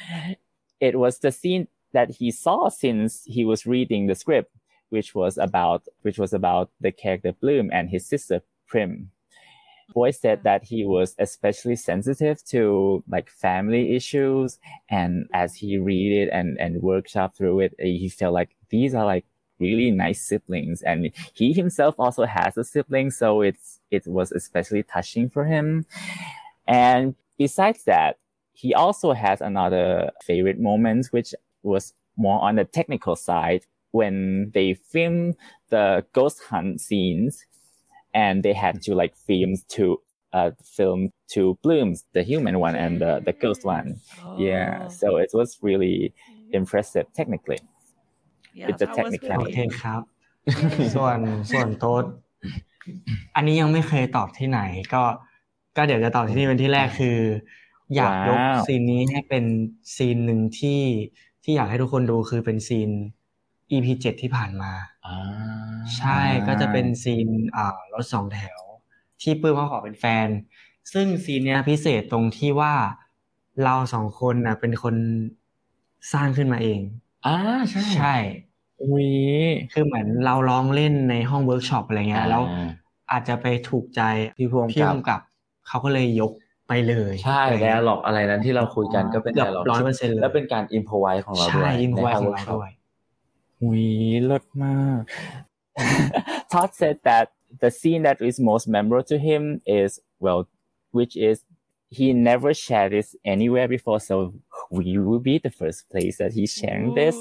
[0.80, 4.52] it was the scene that he saw since he was reading the script,
[4.88, 9.10] which was about which was about the character Bloom and his sister Prim
[9.92, 14.58] boy said that he was especially sensitive to like family issues.
[14.88, 18.94] And as he read it and, and workshop through it, eh, he felt like these
[18.94, 19.24] are like
[19.58, 20.82] really nice siblings.
[20.82, 23.10] And he himself also has a sibling.
[23.10, 25.86] So it's, it was especially touching for him.
[26.66, 28.18] And besides that,
[28.52, 34.74] he also has another favorite moment, which was more on the technical side when they
[34.74, 35.36] filmed
[35.70, 37.44] the ghost hunt scenes
[38.13, 39.93] and they had to like film two
[40.33, 40.99] uh film
[41.33, 43.87] two blooms the human one and the the ghost one
[44.23, 44.35] oh.
[44.37, 46.13] yeah so it was really
[46.51, 47.59] impressive technically
[48.53, 50.01] yeah, it's a technical โอเคครับ
[50.95, 51.19] ส่วน
[51.51, 52.05] ส่วนโต๊ด
[53.35, 54.61] อันนี้ยังไม่เคยตอบที่ไหน
[54.93, 55.03] ก็
[55.77, 57.17] ก็เดี๋ยวจะตอบที่นี่เป็นที่แรกคือ
[57.95, 59.45] อยากยกซีนนี้ให้เป็น
[59.95, 60.81] ซีนหนึ่งที่
[61.43, 62.89] ที่อยากให้ทุกคนดูคือเป็นซีน
[63.72, 64.72] EP เจ็ดที่ผ่านมา
[65.98, 68.60] ใช่ก็จะเป็นซีนอ่ารถสองแถว
[69.22, 70.28] ที่ปื้มเขาขอเป็นแฟน
[70.92, 72.74] ซึ่งซีนเนี้ยพิเศษตรงที่ว่า
[73.64, 74.96] เราสองคนน่ะเป็นคน
[76.12, 76.80] สร้างขึ้นมาเอง
[77.26, 77.36] อ่า
[77.70, 78.14] ใช่ใช่
[78.92, 79.10] วี
[79.72, 82.42] คือเหมือนเราร้องเล่นในห้องเวิร์กช็อปอะไรเงี้ยแล้ว
[83.12, 84.02] อาจจะไปถูกใจ
[84.38, 84.66] พี่พวง
[85.08, 85.20] กับ
[85.68, 86.32] เขาก็เลยยก
[86.68, 92.70] ไปเลยใช่แล้วหลอกอะไรนั้นที่เราคุยกันก็เป็นแต่หลอกร้อยเปอร์เซ็นต์เลยแล้วเป็นการอินพอไวของเราด้วยใช่อินพอไวของเราด้วย
[96.50, 100.48] Todd said that the scene that is most memorable to him is well,
[100.90, 101.44] which is
[101.90, 104.34] he never shared this anywhere before, so
[104.70, 107.14] we will be the first place that he's sharing this.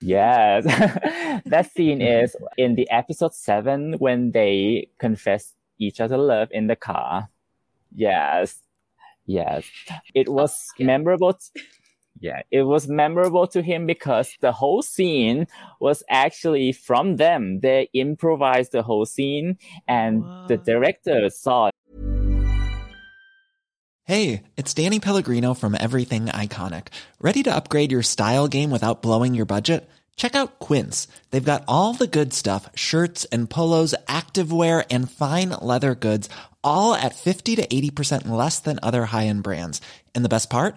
[0.00, 0.64] Yes,
[1.46, 6.76] that scene is in the episode seven when they confess each other love in the
[6.76, 7.30] car.
[7.94, 8.60] Yes,
[9.24, 9.64] yes,
[10.14, 11.32] it was memorable.
[11.32, 11.62] T-
[12.20, 15.46] yeah, it was memorable to him because the whole scene
[15.80, 17.60] was actually from them.
[17.60, 19.56] They improvised the whole scene
[19.88, 20.46] and Whoa.
[20.48, 21.70] the director saw.
[24.04, 26.88] Hey, it's Danny Pellegrino from Everything Iconic.
[27.20, 29.88] Ready to upgrade your style game without blowing your budget?
[30.16, 31.08] Check out Quince.
[31.30, 36.28] They've got all the good stuff shirts and polos, activewear, and fine leather goods,
[36.62, 39.80] all at 50 to 80% less than other high end brands.
[40.14, 40.76] And the best part?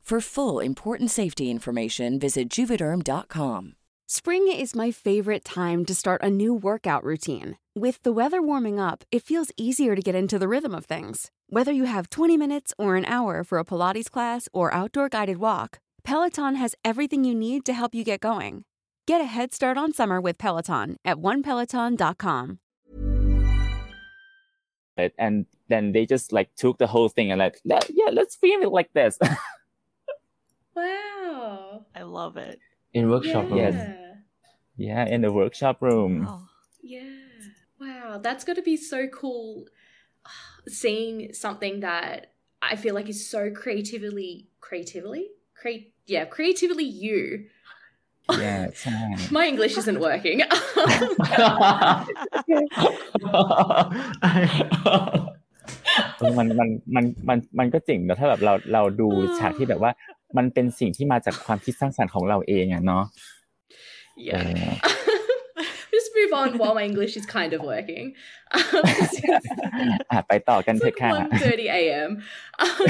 [0.11, 3.75] For full important safety information, visit juvederm.com.
[4.09, 7.57] Spring is my favorite time to start a new workout routine.
[7.77, 11.31] With the weather warming up, it feels easier to get into the rhythm of things.
[11.47, 15.37] Whether you have 20 minutes or an hour for a Pilates class or outdoor guided
[15.37, 18.65] walk, Peloton has everything you need to help you get going.
[19.07, 22.59] Get a head start on summer with Peloton at onepeloton.com.
[25.17, 28.73] And then they just like took the whole thing and like, yeah, let's film it
[28.73, 29.17] like this.
[30.74, 31.86] wow.
[31.94, 32.58] I love it.
[32.92, 33.64] In workshop yeah.
[33.64, 33.74] room.
[33.74, 33.96] Yes.
[34.76, 36.26] Yeah, in the workshop room.
[36.28, 36.48] Oh.
[36.82, 37.02] Yeah.
[37.80, 39.66] Wow, that's got to be so cool
[40.68, 47.46] seeing something that I feel like is so creatively creatively create yeah, creatively you.
[48.30, 49.18] Yeah, it's fine.
[49.30, 50.42] My English isn't working.
[56.18, 59.08] เออมันมันมันมันมันก็เจ๋งนะถ้าแบบเราเราดู
[59.38, 59.92] ฉากที่แบบว่า
[60.37, 63.03] มันเป็นสิ่งที่มาจากความคิดสร้างสรรค์ของเราเองอะเนาะ
[64.15, 64.79] yeah.
[65.93, 68.05] Just move on while my English is kind of working.
[68.57, 68.83] Um,
[70.11, 71.11] อะไปต่อกัน it's เถอะ like ค่ะ
[71.41, 72.09] 1.30 a.m.
[72.65, 72.87] Um,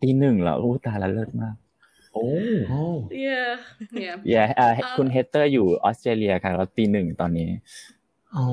[0.00, 1.54] ตีหนึ่งเหรออู้ตายละเลิศมาก
[2.14, 2.26] โอ้
[3.26, 3.50] yeah,
[4.04, 4.16] yeah.
[4.34, 7.48] yeah อ่า Um, คุณเฮเตอร์อยู่ออสเตรเลียค่ะแล้วตีหนึ่งตอนนี้
[8.36, 8.46] อ๋อ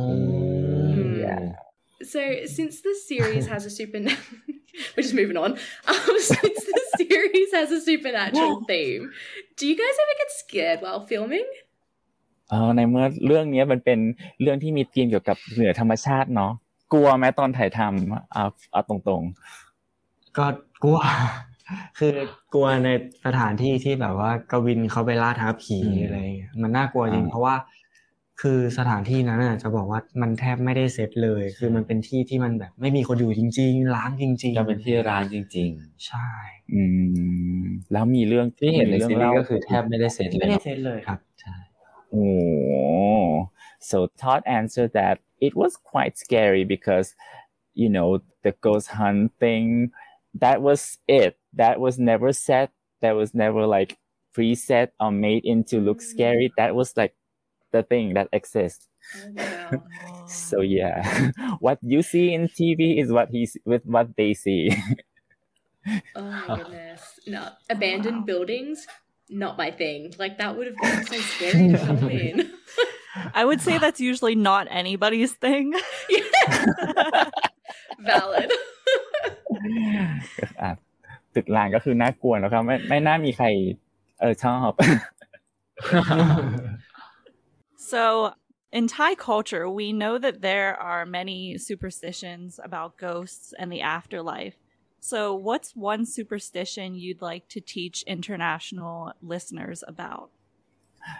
[1.23, 1.41] yeah
[2.01, 5.51] So, since the series has a super, we're just moving on.
[5.85, 9.11] Um, since the series has a supernatural theme,
[9.57, 11.47] do you guys ever get scared while filming?
[12.49, 13.99] เออในเมื่อเรื่องนี้มันเป็น
[14.41, 16.51] เรื่องที่มีธีมเกี่ยวกับเหนือธรรมชาติเนาะ
[16.93, 19.23] กลัวไหมตอนถ่ายทำเอาเอาตรง
[20.37, 20.45] ก็
[20.83, 20.99] กลัว
[21.97, 22.13] คือ
[22.53, 22.89] กลัวใน
[23.25, 27.55] สถานที่ที่แบบว่ากวินเขาไปล่าท้าผีอืมอะไรอย่างเงี้ยมันน่ากลัวจริงอ่าเพราะว่า
[28.41, 36.81] คือสถานที่นั้นน่ะจะบอกว่ามันแทบไม่ได้เซตเลย คือมันเป็นที่ที่มันแบบไม่มีคนอยู่จริงๆล้างจริงก็เป็นที่ร้านจริง ๆ ใช่ๆอื
[37.61, 41.55] มแล้วมีเรื่องๆที่เห็นในมีซีเรื่องรีเล่าส์ก็คือแทบไม่ได้เซตเลไม่ยได้เนาะเซตเลยครับใช่
[42.11, 42.25] โอ้
[43.89, 45.15] so Todd answered that
[45.47, 47.07] it was quite scary because
[47.81, 48.09] you know
[48.45, 49.91] the ghost hunt thing
[50.43, 50.81] that was
[51.21, 52.69] it that was never set
[53.03, 53.91] that was never like
[54.35, 57.13] preset or made into look scary that was like
[57.74, 58.84] the thing that exists
[59.16, 59.70] Oh, wow.
[60.26, 60.96] so yeah
[61.66, 64.62] what you see in tv is what he's with what they see
[66.16, 67.02] Oh my goodness.
[67.26, 68.86] No, abandoned buildings,
[69.28, 70.14] not my thing.
[70.22, 72.36] Like, that would have been so scary to film in.
[73.34, 75.66] I would say that's usually not anybody's thing.
[78.10, 78.50] Valid.
[80.60, 80.70] อ่ะ
[81.34, 83.46] ตึกรางก็คือน่ากลัวนะครับไม่ไม่น่ามีใคร
[84.20, 84.72] เออชอบ
[87.88, 88.34] So,
[88.72, 94.56] in Thai culture, we know that there are many superstitions about ghosts and the afterlife.
[95.00, 100.30] So, what's one superstition you'd like to teach international listeners about?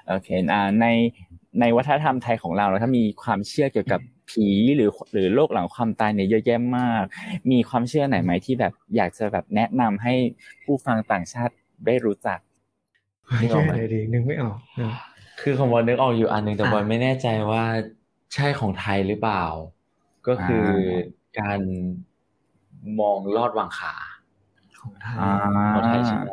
[0.09, 0.87] โอเคอ่าใน
[1.61, 4.01] ในวัฒนธรรมไทยของเรานะครับมีความเชื่อเกี่ยวกับ
[4.31, 7.05] ผีหรือหรือโลกหลังความตายเนี่ยเยอะแยะมาก
[7.51, 10.15] มีความเชื่อไหนไหมที่แบบอยากจะแบบแนะนำให้
[10.65, 11.55] ผู้ฟังต่างชาติ
[11.87, 12.39] ได้รู้จัก
[13.39, 14.95] ไม่ใช่เลยดินึกไม่ออกเนอะ
[15.42, 17.64] คือของบอลนึกออกอยู่อันหนึ่งแต่อะบอลไม่แน่ใจว่า
[18.34, 19.44] ใช่ของไทยหรือเปล่า
[20.28, 20.66] ก็คือ
[21.26, 21.60] อาการ
[23.00, 23.96] มองลอดวางขา
[24.82, 25.34] ของไทยอ่า
[25.76, 26.32] ของไทยใช่ไหม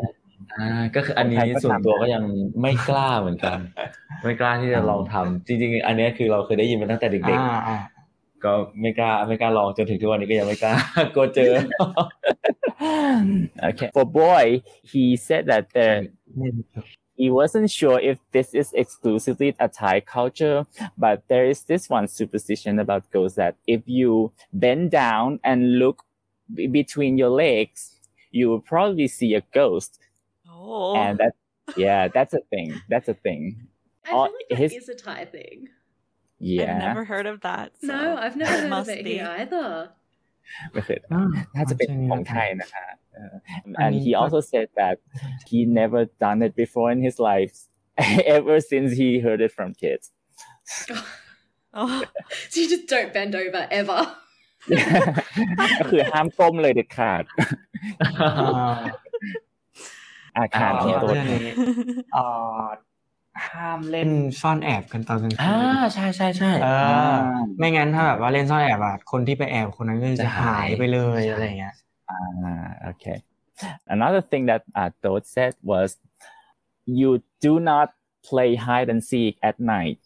[0.58, 2.24] อ่าก็คืออันนี้ของไทยก็ส่วนตัวทำก็ยัง
[2.60, 3.58] ไม่กล้าเหมือนกัน
[4.24, 10.74] ไม่กล้าที่จะลองทำจริง ๆ อันเนี้ยคือเราเคยได้ยินมาตั้งแต่เด็กอ่าอ่าๆก็ไม่กล้าไม่กล้าลองจนถึงทุกวันนี้ก็ยังไม่กล้า
[11.14, 11.52] กลัวเจอ
[13.66, 14.44] okay for boy
[14.90, 15.98] he said that there
[16.36, 16.52] เนี่ย
[17.16, 20.66] he wasn't sure if this is exclusively a Thai culture,
[20.98, 26.04] but there is this one superstition about ghosts that if you bend down and look
[26.52, 27.98] b- between your legs,
[28.30, 29.98] you will probably see a ghost.
[30.50, 31.32] Oh, And that,
[31.76, 32.80] yeah, that's a thing.
[32.88, 33.66] That's a thing.
[34.04, 35.68] I feel like that his- is a Thai thing.
[36.38, 36.72] Yeah.
[36.76, 37.72] I've never heard of that.
[37.80, 39.14] so No, I've never heard of it be.
[39.14, 39.90] here either.
[40.73, 41.23] ไม่เคย อ่า
[41.55, 43.35] น่าจะเป็น ใช่ ของ นะ ไทยนะคะเออ
[43.77, 44.95] อัน and นี้ he ก็ also said that
[45.49, 47.55] he never done it before in his life
[48.35, 50.05] ever since he heard it from kids
[51.79, 52.03] Oh,
[52.51, 53.99] So you just don't bend over ever.
[55.79, 57.23] ก็คือห้ามก้มเลยเด็ดขาด
[58.21, 58.77] อ่า
[60.37, 61.45] อาคารของตัวนี้
[62.13, 62.23] เอ่
[62.61, 62.65] อ
[63.48, 64.10] ห้ามเล่น
[64.40, 65.56] ซ่อนแอบกันตอนกลางคืนอ่า
[65.94, 66.68] ใช่ใช่ใช่เอ
[67.12, 67.14] อ
[67.58, 71.74] ไม่งั้นถ้าแบบว่าเล่นซ่อนแอบอะคนที่ไปแอบคนนั้นก็จะหายไปเลยอะไรเงี้ย
[72.10, 73.04] อ่าโอเค
[73.94, 75.88] another thing that uh, Toad said was
[77.00, 77.10] you
[77.40, 77.88] do not
[78.28, 79.98] play hide and seek at night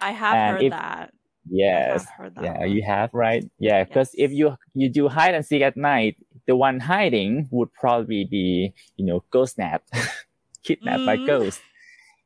[0.00, 1.06] I have and heard if, that
[1.50, 2.42] yes that.
[2.46, 4.24] yeah you have right yeah because yes.
[4.24, 8.72] if you you do hide and seek at night the one hiding would probably be
[8.96, 9.88] you know ghost napped
[10.64, 11.06] kidnapped mm.
[11.06, 11.62] by ghosts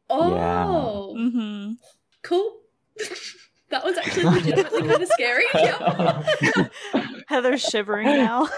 [0.08, 0.66] Oh, yeah.
[1.20, 1.72] mm-hmm.
[2.22, 2.58] cool.
[3.70, 5.44] that was actually legitimately kind of scary.
[5.54, 6.68] Yeah.
[7.28, 8.48] Heather's shivering now.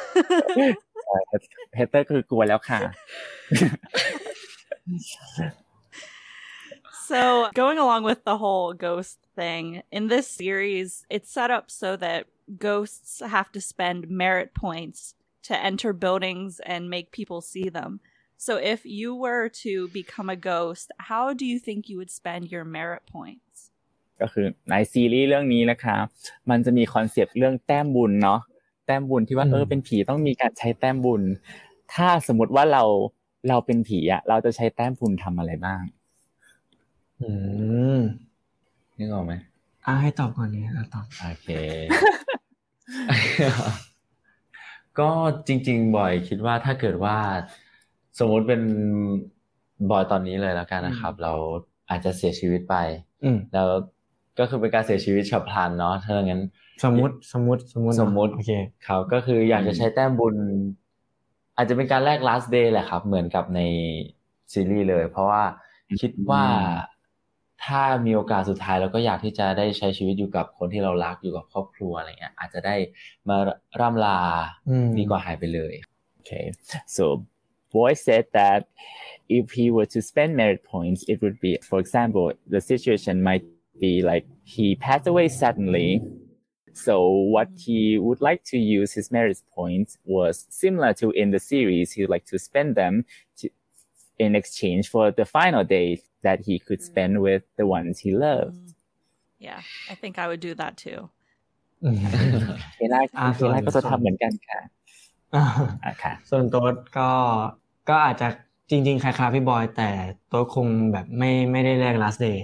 [7.07, 11.96] so, going along with the whole ghost thing, in this series, it's set up so
[11.96, 12.26] that
[12.59, 18.01] ghosts have to spend merit points to enter buildings and make people see them.
[18.41, 22.53] So if you were to become a ghost, how do you think you would spend
[22.53, 23.59] your merit points?
[24.20, 26.05] ก็คือในซีรีส์เรื่องนี้นะครับ
[26.51, 28.41] มันจะมีคอนเซปต์เรื่องแต้มบุญเนาะ
[28.86, 31.22] แต้มบุญที่ว่าเออเป็นผีต้องมีการใช้แต้มบุญ
[31.95, 32.84] ถ้าสมมติว่าเรา
[33.49, 35.82] เราเป็นผีอะเราจะใช้แต้มบุญทำอะไรบ้าง
[37.20, 37.30] อื
[37.97, 37.99] ม
[38.99, 39.32] นึกออกไหม
[39.86, 41.49] อ่าให้ตอบก่อนนี้เราตอบโอเค
[44.99, 45.11] ก็
[45.47, 47.18] จริง ๆ บ่อยคิดว่าถ้าเกิดว่า
[48.18, 48.62] สมมุติเป็น
[49.90, 51.32] บอยตอนนี้เลยแล้วกันนะครับ เรา
[51.90, 52.76] อาจจะเสียชีวิตไป
[53.54, 53.68] แล้ว
[54.38, 56.42] ก็คือเป็นการเสียชีวิตฉับพลันเนาะถ้าอย่างนั้น
[56.84, 58.52] สมมติสมมติสมมติสมมติโอเค
[58.86, 60.36] ครับก็คืออยากจะใช้แต้มบุญ
[61.56, 63.60] อาจจะเป็นการแลก last day แหละครับ เหมือนกับใน
[64.52, 65.42] ซีรีส์เลย เพราะว่า
[66.00, 66.44] คิดว่า
[67.64, 72.74] ถ้ามีโอกาสสุดท้ายเราก็อยากที่จะได้ใช้ชีวิตอยู่กับคนที่เรารักอยู่กับครอบครัวอะไรเงี้ยอาจจะได้
[73.28, 73.36] มา
[73.80, 74.18] ร่ำลา
[74.98, 75.74] ดีกว่าหายไปเลย
[76.14, 76.30] โอเค
[76.96, 77.04] so
[77.71, 78.67] Boy said that
[79.29, 83.43] if he were to spend merit points, it would be, for example, the situation might
[83.79, 86.01] be like he passed away suddenly.
[86.73, 91.39] So what he would like to use his merit points was similar to in the
[91.39, 91.91] series.
[91.91, 93.05] He would like to spend them
[93.38, 93.49] to,
[94.19, 97.21] in exchange for the final day that he could spend mm.
[97.21, 98.55] with the ones he loved.
[98.55, 98.73] Mm.
[99.39, 101.09] Yeah, I think I would do that too.
[102.77, 103.01] เฮล่า
[103.36, 104.76] เฮล่าก็จะทำเหมือนกันค่ะอ่า
[106.02, 106.64] ค่ะส่วนตัว
[106.98, 107.10] ก็
[107.88, 108.28] ก็อาจจะ
[108.70, 109.90] จริง ๆคล้ายๆพี่บอย แต่
[110.32, 112.38] ตัวคงแบบไม่ไม่ได้แลก last day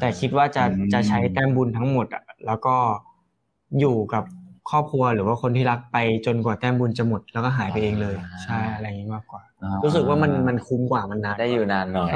[0.00, 2.76] แต่คิดว่าจะจะใช้แต้มบุญทั้งหมดอะแล้วก็
[3.80, 4.24] อยู่กับ
[4.70, 5.96] ครอบครัวหรือว่าคนที่รักไป
[6.26, 9.42] จนกว่าแต้มบุญจะหมดแล้วก็หายไปเองเลย ใช่อะไรอย่างนี้มากกว่า
[9.84, 12.12] รู้สึกว่ามันมันคุ้มกว่ามันนานได้อยู่นานหน่อย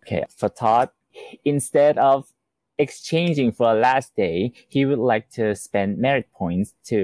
[0.00, 0.88] Okay for Todd
[1.52, 2.18] instead of
[2.84, 4.38] exchanging for a last day
[4.74, 7.00] he would like to spend merit points to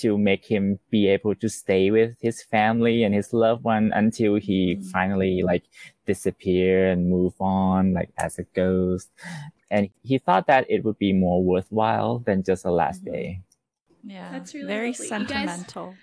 [0.00, 4.36] to make him be able to stay with his family and his loved one until
[4.36, 4.88] he mm-hmm.
[4.90, 5.64] finally like
[6.06, 9.10] disappear and move on like as a ghost
[9.70, 13.12] and he thought that it would be more worthwhile than just a last mm-hmm.
[13.12, 13.42] day
[14.04, 15.06] yeah that's really very lovely.
[15.06, 15.94] sentimental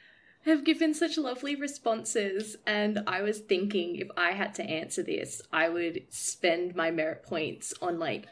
[0.46, 5.42] have given such lovely responses and i was thinking if i had to answer this
[5.52, 8.28] i would spend my merit points on like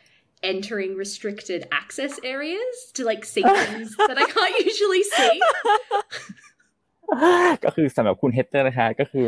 [0.51, 5.35] entering restricted access areas to like see things that I can't usually see
[7.65, 9.25] ก็คือสำหรับคุณเฮเตอร์นะคะ ก็คือ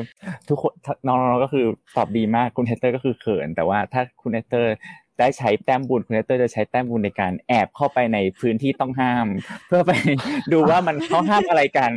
[0.48, 0.74] ทุกคน
[1.08, 4.76] น้องๆก็คือตอบดีมากคุณเฮเตอร์ก็คือเขิน แต่ว่าถ้าคุณเฮเตอร์
[5.20, 9.28] ได้ใช้แต้มบุญคุณเฮเตอร์จะใช้แต้มบุญในการแอบเข้าไปในพื้นที่ต้องห้าม
[9.68, 9.92] เพื่อไป
[10.52, 11.92] ดูว่ามันเขาห้ามอะไรกัน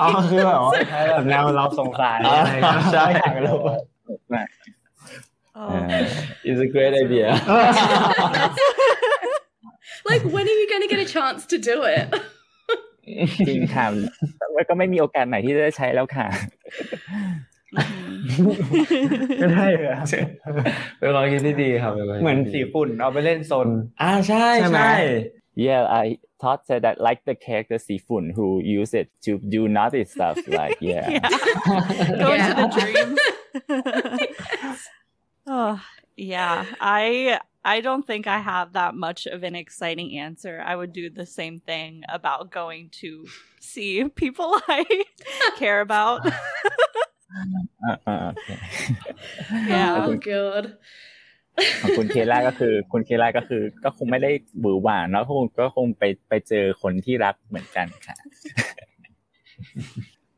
[0.00, 0.72] อ๋อคือแบบว่า
[1.10, 2.52] แบบแนวเราสงสัยอะไร
[2.92, 3.32] ใช่อยาก
[5.51, 5.87] รู้ Oh.
[6.43, 7.29] it's a great idea.
[10.09, 12.07] like, when are you going to get a chance to do it?
[13.47, 13.85] จริงค่ะ
[14.69, 16.27] ก็ไม่มีโอกาสไหนที่จะใช้แล้วค่ะ
[19.39, 19.95] ไม่ได้เลย
[20.99, 23.67] เป็นความคิดที่ดีครับเหมือนสีฝุ่นเอาไปเล่นโซน
[24.01, 24.93] อ่าใช่ใช่
[25.67, 30.05] Yeah, I thought said that like the character Sifun who use it to do naughty
[30.05, 30.37] stuff.
[30.47, 31.29] Like, yeah, yeah.
[32.23, 32.49] go yeah.
[32.49, 33.19] into the dreams.
[35.45, 35.81] Oh,
[36.15, 36.65] yeah.
[36.79, 40.63] I I don't think I have that much of an exciting answer.
[40.65, 43.25] I would do the same thing about going to
[43.59, 44.85] see people I
[45.57, 46.25] care about.
[48.07, 48.59] uh, okay.
[49.67, 50.05] yeah.
[50.05, 50.77] Oh god.
[51.97, 54.31] คุณเคล่าก็คือ คุณเคล่าก็คือ ก็คงไม่ได้
[54.63, 58.15] บือหวานเนาะคงก็คงไปไปเจอคนที่รักเหมือนกันค่ะ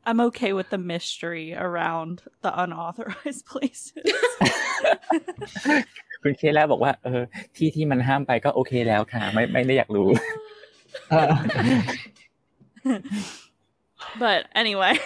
[0.08, 4.06] I'm okay with the mystery around the unauthorized places
[6.24, 7.22] คุณเคแล้วบอกว่าเออ
[7.56, 10.10] ที่ที่มันห้ามไปก็โอเคแล้วค่ะ ไม่ไม่ได้อยากรู้
[14.20, 14.98] but anyway,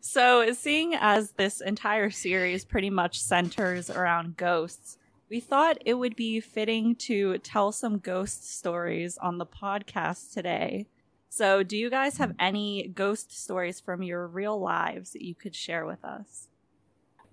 [0.00, 4.98] so seeing as this entire series pretty much centers around ghosts,
[5.30, 10.86] we thought it would be fitting to tell some ghost stories on the podcast today.
[11.29, 15.55] So, do you guys have any ghost stories from your real lives that you could
[15.55, 16.29] share with us?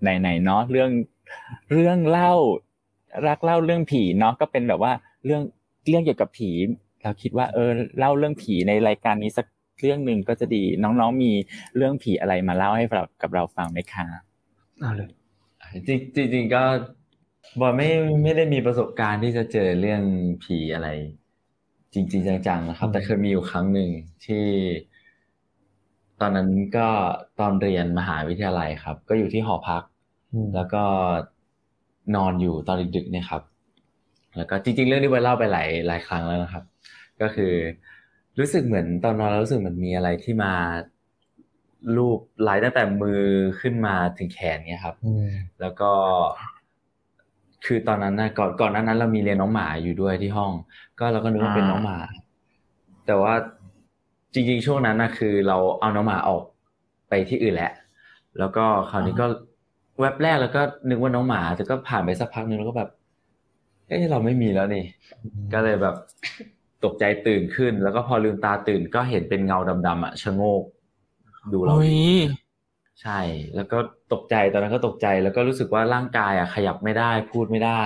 [0.02, 0.90] ไหนๆเนาะเรื่อง
[1.72, 2.32] เรื่องเล่า
[3.28, 4.92] รักเล่าเรื่องผีเนาะก็เป็นแบบว่า
[5.24, 5.42] เรื่อง
[5.88, 6.50] เรื่องเกี่ยวกับผี
[7.02, 9.46] เราคิดว่าเออเล่าเรื่องผีในรายการนี้สัก
[9.80, 11.32] เรื่องหนึ่งก็จะดีน้องๆมี
[11.76, 14.06] เรื่องผีอะไรมาเล่าให้เรากับเราฟังไหมคะ
[14.80, 15.10] เอาเลย
[15.86, 16.62] จริงจริงก็
[17.60, 17.88] บอยไม่
[18.22, 20.02] ไม่ได้มีประสบการณ์ที่จะเจอเรื่อง
[20.44, 20.88] ผีอะไร
[21.96, 23.90] จริงๆจังๆนะครับ แต่เคยมีอยู่ครั้งหนึ่ง
[24.24, 24.44] ที่
[26.20, 26.88] ตอนนั้นก็
[27.40, 29.82] ตอนเรียนมหาวิทยาลัยครับ ก็อยู่ที่หอพัก
[30.54, 30.82] แล้วก็
[32.16, 33.42] นอนอยู่ตอนดึกๆเนี่ยครับ
[34.36, 36.64] แล้วก็จริง ๆ เรื่องนี้ไปเล่าไปหลายหลายครั้งแล้วนะครับ
[37.20, 37.52] ก็คือ
[38.38, 40.52] รู้สึกเหมือนตอนนอนเรารู้สึกเหมือนมีอะไรที่มา
[41.96, 43.22] ลูบไหลตั้งแต่มือ
[43.60, 44.96] ขึ้นมาถึงแขนเนี่ยครับ
[45.60, 45.92] แล้วก็
[47.66, 50.52] คือตอนนั้นนะก่อนก่อนนั้นนั้น เรามีเรียนน้องหมาอยู่ด้วยที่ห้อง
[50.98, 51.98] ก็เราก็นึกว่าเป็นน้องหมา
[53.06, 53.34] แต่ว่า
[54.34, 56.42] จริงๆช่วงนั้นนะคือ เราเอาน้องหมาออก
[57.08, 57.72] ไปที่อื่นแล้ว
[58.38, 59.26] แล้วก็คราวนี้ก็
[60.00, 62.90] แว็บแรกแล้วก็นึกว่าน้องหมาแต่ก็ผ่านไปสักพักนึงแล้วก็แบบ
[63.88, 64.84] เอ้เราไม่มีแล้วนี่
[65.52, 65.94] ก็เลยแบบ
[66.84, 70.62] ตกใจตื่นขึ้น แล้วก็พอลืมตาตื่นก็เห็นเป็นเงาดำๆอะชะโงก
[71.52, 71.74] ดูเรา
[73.02, 73.18] ใช่
[73.56, 73.78] แล้วก็
[74.12, 77.82] ตกใจตอนนั้นก็ตกใจแล้วก็รู้สึกว่าร่างกายอะขยับไม่ได้พูดไม่ได้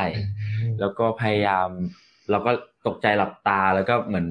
[0.81, 1.69] แล้วก็พยายาม
[2.31, 2.51] เราก็
[2.87, 4.27] ตกใจหลับตาแล้วก็เหมือน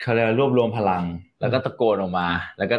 [0.00, 1.04] เขาเรียกรวบรวมพลัง
[1.40, 2.28] แล้วก็ตะโกนออกมา
[2.58, 2.76] แล้วก็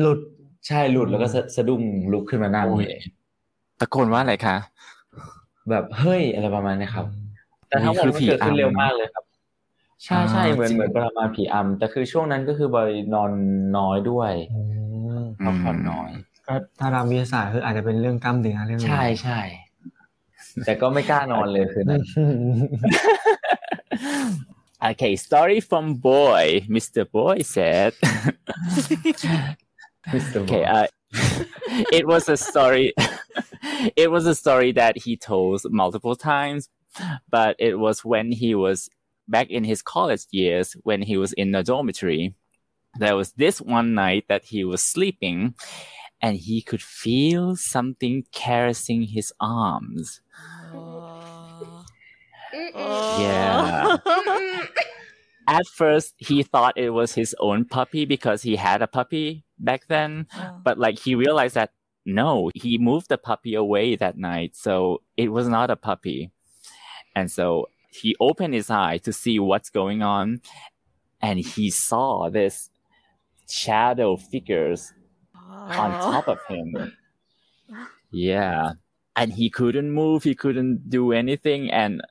[0.00, 0.18] หลุด
[0.66, 1.82] ใช่หลุดแล้วก็สะดุ้ง
[2.12, 3.00] ลุกขึ้นมานั่งเลย
[3.80, 4.56] ตะโกนว่าอะไรคะ
[5.70, 7.06] แบบเฮ้ยอะไรประมาณนี้ครับ
[7.68, 9.24] แต่ทั้งหมดมันเกิดขึ้นเร็วมากเลยครับ
[10.04, 13.32] ใช่ใช่เหมือนเหมือนประมาณผีอำแต่คือช่วงนั้นก็คือบอยนอน
[13.78, 14.32] น้อยด้วย
[15.44, 16.10] พักผ่อนน้อย
[16.49, 19.39] ก็ถ้าตามวิทยาศาสตร์คืออาจจะเป็นเรื่องกล้ามเนื้อเรื่องใช่ใช่
[20.65, 22.01] แต่ก็ไม่กล้านอนเลยคือนั้น
[24.83, 26.61] Okay, story from Boy.
[26.69, 27.09] Mr.
[27.09, 27.93] Boy said.
[30.13, 30.41] Mr.
[30.43, 30.85] Okay, uh,
[31.91, 32.93] it was a story.
[33.95, 36.69] it was a story that he told multiple times,
[37.29, 38.89] but it was when he was
[39.27, 42.35] back in his college years when he was in the dormitory.
[42.99, 45.55] There was this one night that he was sleeping
[46.20, 50.20] and he could feel something caressing his arms.
[50.74, 51.84] Oh.
[52.52, 53.96] Yeah.
[55.48, 59.86] At first, he thought it was his own puppy because he had a puppy back
[59.88, 60.26] then.
[60.36, 60.60] Oh.
[60.62, 61.72] But like he realized that
[62.06, 64.56] no, he moved the puppy away that night.
[64.56, 66.30] So it was not a puppy.
[67.14, 70.40] And so he opened his eye to see what's going on.
[71.20, 72.70] And he saw this
[73.48, 74.92] shadow figures.
[75.50, 76.12] On oh.
[76.12, 76.96] top of him.
[78.12, 78.72] Yeah.
[79.14, 80.24] And he couldn't move.
[80.24, 81.70] He couldn't do anything.
[81.70, 82.02] And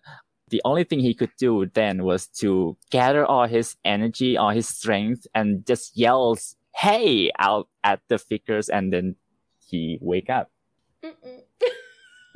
[0.48, 4.70] the only thing he could do then was to gather all his energy, all his
[4.70, 9.16] strength and just yells hey out at the figures and then
[9.60, 10.50] he wake up
[11.04, 11.12] oh,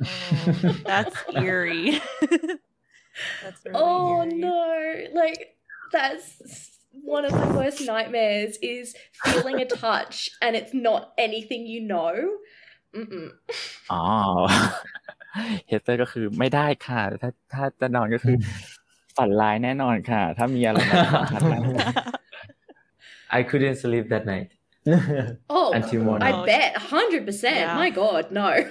[0.84, 2.00] that's eerie
[3.42, 4.38] that's really oh eerie.
[4.38, 5.56] no like
[5.92, 6.78] that's
[7.15, 12.15] one of the worst nightmares is feeling a touch and it's not anything you know
[12.99, 13.27] Mm-mm.
[13.91, 14.03] อ๋อ
[15.67, 18.35] เฮเตอร์ก็คือไม่ได้ค่ะถ้าถ้าจะนอนก็คือ
[19.17, 21.63] ฝันร้ายแน่นอนค่ะ ถ้ามีอะไรมาทัน
[23.31, 24.49] I couldn't sleep that night.
[25.49, 26.27] oh, until morning.
[26.27, 27.75] I bet, hundred percent.
[27.75, 28.55] My God, no.
[28.55, 28.65] you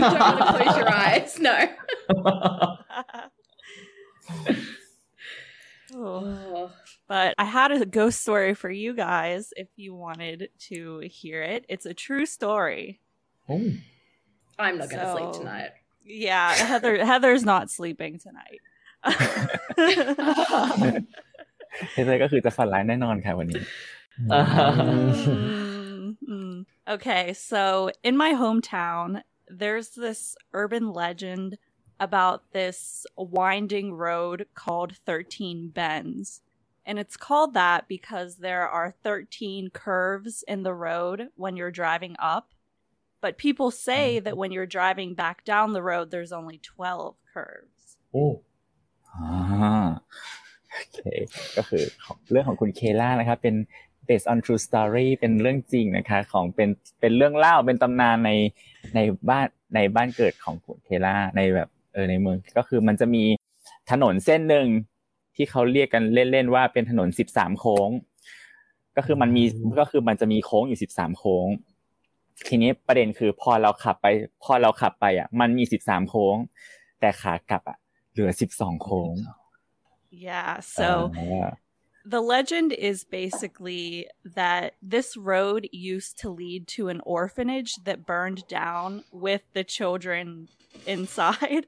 [0.00, 1.38] don't want to close your eyes.
[1.38, 1.56] No.
[5.94, 6.70] oh.
[7.08, 11.64] But I had a ghost story for you guys if you wanted to hear it.
[11.68, 13.00] It's a true story.
[13.48, 13.72] Oh.
[14.58, 15.70] I'm not going to so, sleep tonight.
[16.04, 18.60] Yeah, Heather Heather's not sleeping tonight.
[21.92, 23.62] เฮเธอก็คือจะฝันร้ายแน่นอนค่ะวันนี้
[26.94, 27.62] Okay, so
[28.08, 31.58] in my hometown, there's this urban legend
[32.06, 36.42] about this winding road called 13 Bends.
[36.86, 42.16] And it's called that because there are 13 curves in the road when you're driving
[42.18, 42.50] up.
[43.20, 47.96] But people say that when you're driving back down the road, there's only 12 curves.
[48.12, 48.40] Oh.
[49.14, 50.00] Ah.
[50.74, 51.00] โอเค
[51.56, 51.84] ก็คือ
[52.30, 53.56] เรื่องของคุณเคล่านะครับเป็น
[54.08, 56.68] based on true story เป็นเรื่องจริงนะคะของเป็น
[57.00, 58.30] เป็นเรื่องเล่าเป็นตำนานใน
[58.94, 63.24] ในบ้านในบ้านเกิดของคุณเคล่าในแบบเออในเมืองก็คือมันจะมี
[63.90, 64.66] ถนนเส้นหนึ่ง
[65.37, 67.89] ที่เขาเรียกกันเล่นๆว่าเป็นถนนสิบสามโค้ง
[68.97, 69.43] ก็คือมันมี
[69.79, 71.47] ก็คือมันจะมีโค้งอยู่สิบสามโค้ง
[72.47, 74.07] ทีนี้ประเด็นคือพอเราขับไป
[74.43, 76.35] พอเราขับไปอะ มันมีสิบสามโค้ง
[76.99, 77.77] แต่ขากลับอะ
[78.11, 79.13] เหลือสิบสองโค้ง
[80.29, 81.11] Yeah, so
[82.13, 84.07] the legend is basically
[84.39, 90.47] that this road used to lead to an orphanage that burned down with the children
[90.85, 91.65] inside.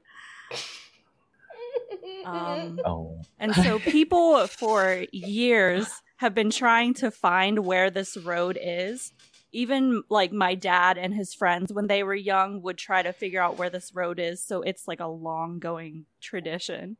[2.25, 3.21] Um, oh.
[3.39, 9.13] and so people for years have been trying to find where this road is.
[9.51, 13.41] Even like my dad and his friends, when they were young, would try to figure
[13.41, 14.43] out where this road is.
[14.43, 16.97] So it's like a long going tradition.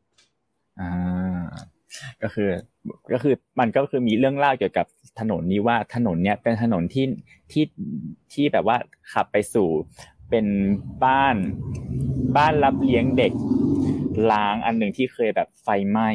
[0.81, 1.45] อ่า
[2.23, 2.49] ก็คือ
[3.13, 4.85] ก็คือมันก็คือมีเรื่องเล่าเกี่ยวกับ
[5.19, 7.05] ถนนนี้ว่าถนนเนี้ยเป็นถนนที่
[7.51, 7.65] ที่
[8.33, 8.77] ที่แบบว่า
[9.11, 9.69] ขับไปสู่
[10.29, 10.45] เป็น
[11.05, 11.35] บ้าน
[12.37, 13.33] บ้านรับเลี้ยงเด็ก
[14.30, 16.10] ล้างอันหนึ่งที่เคยแบบไฟไหม้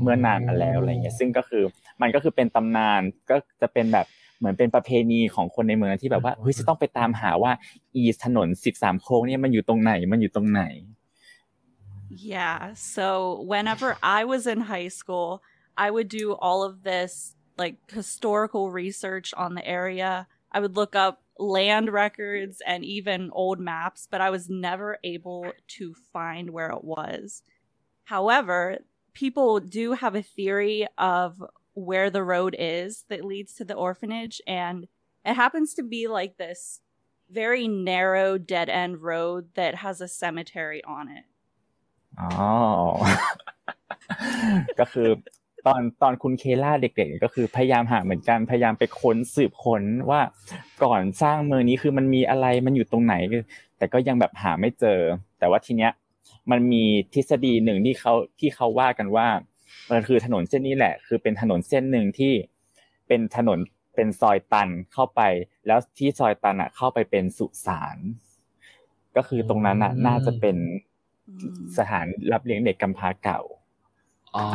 [0.00, 1.64] เมื่อนานมาแล้วอะไรเงี้ยซึ่งก็คือ
[2.02, 3.00] มันก็คือเป็นตำนาน
[3.30, 4.06] ก็จะเป็นแบบ
[4.38, 7.52] เหมือนเป็นประเพณีของคนในเมืองที่แบบว่าเฮ้ยจะต้องไปตามหาว่า
[7.94, 10.64] อีถนนสิบสามโค้งเนี่ยมันอยู่ตรงไหนมันอยู่ตรงไหน
[12.16, 12.74] Yeah.
[12.74, 15.42] So whenever I was in high school,
[15.76, 20.28] I would do all of this like historical research on the area.
[20.52, 25.51] I would look up land records and even old maps, but I was never able
[25.77, 27.43] to find where it was.
[28.05, 28.79] However,
[29.13, 34.41] people do have a theory of where the road is that leads to the orphanage,
[34.45, 34.87] and
[35.25, 36.81] it happens to be like this
[37.29, 41.25] very narrow dead end road that has a cemetery on it.
[42.19, 42.27] อ๋อ
[44.79, 45.09] ก็คือ
[45.66, 50.20] ตอนตอนคุณเคล่าเด็กๆก็คือพยายามหาเหมือนกันพยายามไปค้นสืบค้นว่า
[50.84, 53.14] ก่อนสร้างเมืองนี้คือมันมีอะไรมันอยู่ตรงไหน
[53.78, 55.00] แต่ก็ยังแบบหาไม่เจอ
[55.38, 55.92] แต่ว่าทีเนี้ย
[56.50, 56.84] มันมี
[57.14, 59.26] ทฤษฎีหนึ่งที่เขาที่เขาว่ากันว่า
[59.90, 62.32] มันคือถนนเส้นนี้แหละ คือเป็นถนนเส้นหนึ่งที่
[63.08, 63.58] เป็นถนน
[63.94, 65.20] เป็นซอยตันเข้าไป
[65.66, 67.96] แล้วที่ซอยตันอะ เข้าไปเป็นสุสาน
[69.16, 70.56] ก็คือตรงนั้นอะน่าจะเป็น
[71.78, 73.40] สถานรับเลี้ยงเด็กกำพร้าเก่า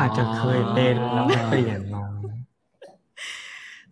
[0.00, 2.04] อาจจะเคยเป็นแล้วเปลี่ยนมา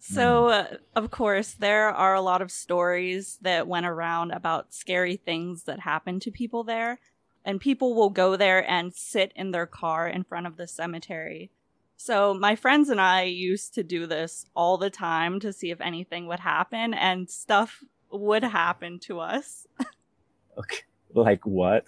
[0.05, 5.17] So, uh, of course, there are a lot of stories that went around about scary
[5.17, 6.99] things that happened to people there.
[7.45, 11.51] And people will go there and sit in their car in front of the cemetery.
[11.97, 15.81] So, my friends and I used to do this all the time to see if
[15.81, 19.67] anything would happen, and stuff would happen to us.
[20.59, 20.83] okay.
[21.15, 21.87] Like what?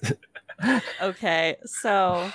[1.02, 1.56] okay.
[1.64, 2.30] So,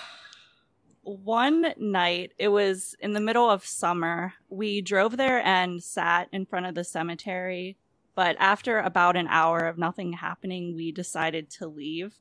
[1.04, 4.34] one night, it was in the middle of summer.
[4.48, 7.76] We drove there and sat in front of the cemetery.
[8.14, 12.14] But after about an hour of nothing happening, we decided to leave.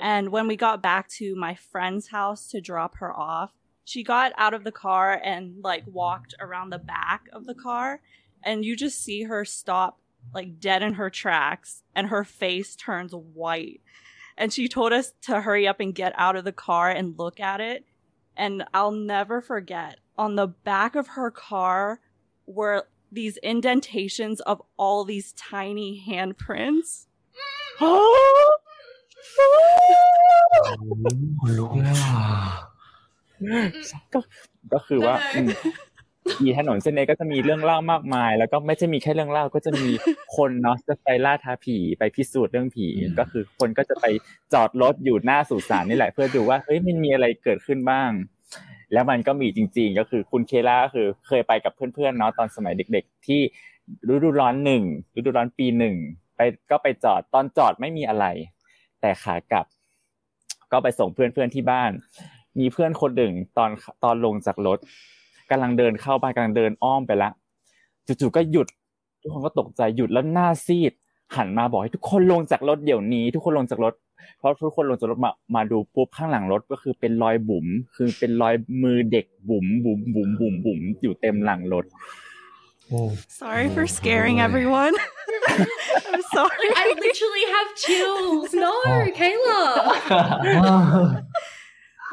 [0.00, 3.52] And when we got back to my friend's house to drop her off,
[3.84, 8.00] she got out of the car and like walked around the back of the car.
[8.42, 9.98] And you just see her stop
[10.34, 13.80] like dead in her tracks and her face turns white.
[14.36, 17.40] And she told us to hurry up and get out of the car and look
[17.40, 17.84] at it
[18.39, 21.99] and I'll never forget on the back of her car
[22.45, 27.07] were these indentations of all these tiny handprints.
[31.57, 31.95] ลุกแล้ว
[34.13, 34.19] ก็
[34.73, 35.15] ก็คือว่า
[36.44, 39.88] มีถนนเส้นนี้ก็จะมีเรื่องเล่ามากมาย แล้วก็ไม่ใช่มีแค่เรื่องเล่าก็จะมี
[40.36, 42.86] คนเนาะจะไปล่าท้าผีไปพิสูจน์เรื่องผี
[43.18, 44.06] ก็คือคนก็จะไป
[44.52, 48.10] จอดรถอยู่หน้าสุสานนี่แหละ เพื่อดูว่าเฮ้ยมันมีอะไรเกิดขึ้นบ้าง
[48.92, 53.40] แล้วมันก็มีจริง ๆ ก็คือคุณเคล่าก็คือเคยไปกับเพื่อนๆเนาะตอนสมัยเด็ก ๆ ที่
[54.08, 54.82] ฤดูร้อนหนึ่ง
[55.16, 55.96] ฤดูร้อนปีหนึ่ง
[56.36, 58.26] ไปก็ไปจอดตอนจอดไม่มีอะไร
[59.00, 59.66] แต่ขากลับ
[60.72, 61.90] ก็ไปส่งเพื่อนๆที่บ้าน
[62.58, 63.70] มีเพื่อนคนหนึ่งตอน
[64.04, 64.78] ตอนลงจากรถ
[65.50, 67.30] กำลังเดินเข้าไปกำลังเดินอ้อมไปละ
[68.06, 68.68] จู่ๆก็หยุด
[69.20, 70.92] ทุกคนก็ตกใจหยุดแล้วหน้าซีด
[71.36, 73.94] หันมาบอกให้ทุกคนลงจากรถเดี๋ยวนี้ ทุกคนลงจากรถ
[74.38, 81.86] เพราะทุกคนลงจากรถมามาดูปุ๊บข้างหลังรถก็คือเป็นรอยบุ๋มคือเป็นรอยมือเด็กบุ๋มบุ๋มบุ๋มบุ๋มบุ๋มอยู่เต็มหลังรถ
[83.28, 84.94] Sorry for scaring everyone.
[86.12, 86.68] I'm sorry.
[86.82, 88.52] I literally have chills.
[88.52, 88.74] No,
[89.20, 89.60] Kayla.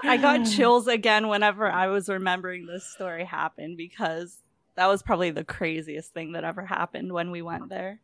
[0.05, 4.39] I got chills again whenever I was remembering this story happened because
[4.77, 8.01] that was probably the craziest thing that ever happened when we went there.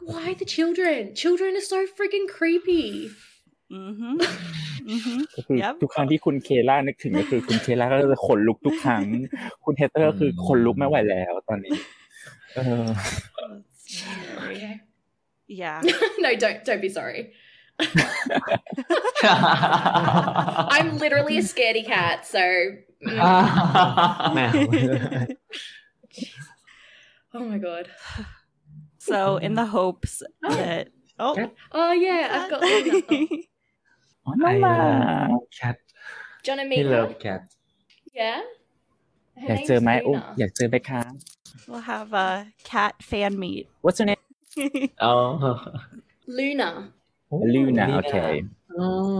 [0.00, 1.14] Why the children?
[1.14, 3.10] Children are so freaking creepy.
[3.70, 4.14] Mm-hmm.
[4.94, 5.20] mm-hmm.
[5.36, 9.04] ก็คือทุกครั้งที่คุณเคล่านึกถึงก็คือคุณเคล่าก็จะขนลุกทุกครั้ง
[9.64, 11.76] คุณเฮเตอร์ก็คือขนลุกไม่ไหวแล้วตอนนี้
[12.54, 12.86] เออ
[14.50, 14.80] Okay.
[15.48, 15.78] Yeah.
[16.18, 17.22] no, don't don't be sorry.
[20.76, 22.42] I'm literally a scaredy cat, so.
[24.34, 24.70] แมว โอ
[26.12, 26.18] เค
[27.36, 27.84] oh my god.
[29.10, 30.84] So, in the hopes that
[31.24, 31.34] oh
[31.78, 32.92] Oh yeah, I've got Luna.
[33.10, 33.26] Oh.
[34.24, 34.76] อ๋อ น้องมา
[35.58, 35.76] cat
[36.44, 37.18] Do you want to he meet love her?
[37.24, 37.42] cat
[38.20, 38.38] Yeah.
[39.42, 40.38] Her อยาก name's เจอไหมอุ้ม Luna.
[40.38, 41.02] อยากเจอไหมคะ
[41.70, 42.28] we'll have a
[42.70, 43.64] cat fan meet.
[43.84, 44.24] What's your name
[45.04, 45.14] อ๋อ
[47.54, 47.54] Luna.
[47.54, 48.16] Luna โอเค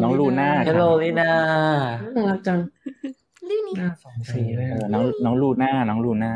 [0.03, 1.31] น้องลูน่า Hello Lina
[2.16, 2.59] น่ารักจัง
[3.51, 3.72] Looney.
[3.78, 6.33] หน้าสองสีเลย เออน้องน้องลูน่าน้องลูน่า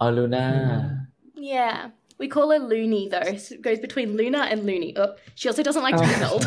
[0.00, 0.44] อ๋อลูน่า
[1.56, 1.78] Yeah.
[2.22, 3.32] We call her Looney though.
[3.44, 4.90] So it goes between Luna and Looney.
[5.00, 6.42] Oh, she also doesn't like to be held.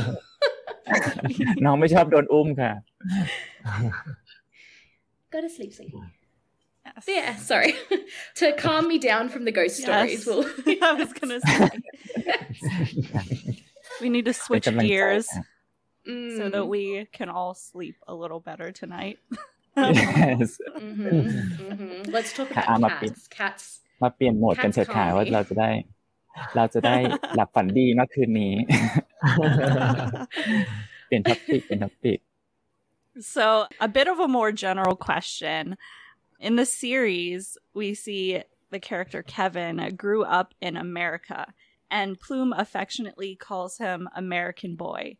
[1.65, 2.71] น้องไม่ชอบโดนอุ้มค่ะ
[5.33, 5.99] Go to sleep, sleepy.
[7.07, 7.71] Yeah, sorry.
[8.39, 10.27] to calm me down from the ghost stories, Yes.
[10.27, 10.43] we'll
[10.89, 11.59] I was gonna say
[14.01, 15.45] we need to switch เป็นกำลังใจ gears ค่ะ
[16.37, 16.71] so that Mm.
[16.75, 16.83] we
[17.17, 19.17] can all sleep a little better tonight.
[19.97, 20.49] yes
[20.87, 21.21] Mhm,
[21.71, 21.91] mhm.
[22.15, 23.21] Let's talk Cat- about I'm a cats.
[23.37, 23.65] Cats.
[24.01, 25.33] มาเปลี่ยนโหมดกันเถิดค่ะ Cats ว่า calm me.
[25.33, 25.69] เราจะได้
[26.55, 26.95] เราจะได้
[27.35, 28.53] หลับฝันดีเมื่อคืนนี้
[31.07, 32.19] เปลี่ยนท็อปิกเป็นท็อปิก
[33.35, 33.45] So,
[33.87, 35.61] a bit of a more general question.
[36.47, 37.43] In the series,
[37.79, 38.25] we see
[38.73, 41.39] the character Kevin grew up in America,
[41.89, 45.17] and Plume affectionately calls him American Boy.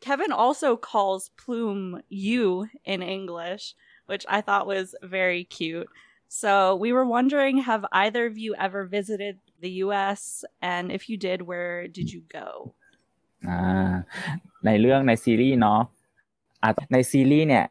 [0.00, 3.74] Kevin also calls Plume you in English,
[4.06, 5.88] which I thought was very cute.
[6.28, 10.44] So, we were wondering have either of you ever visited the US?
[10.60, 12.74] And if you did, where did you go?
[13.48, 13.92] อ่า
[14.66, 15.80] ในเรื่องในซีรีส์เนาะ
[16.62, 17.64] อ่ะในซีรีส์เนี่ย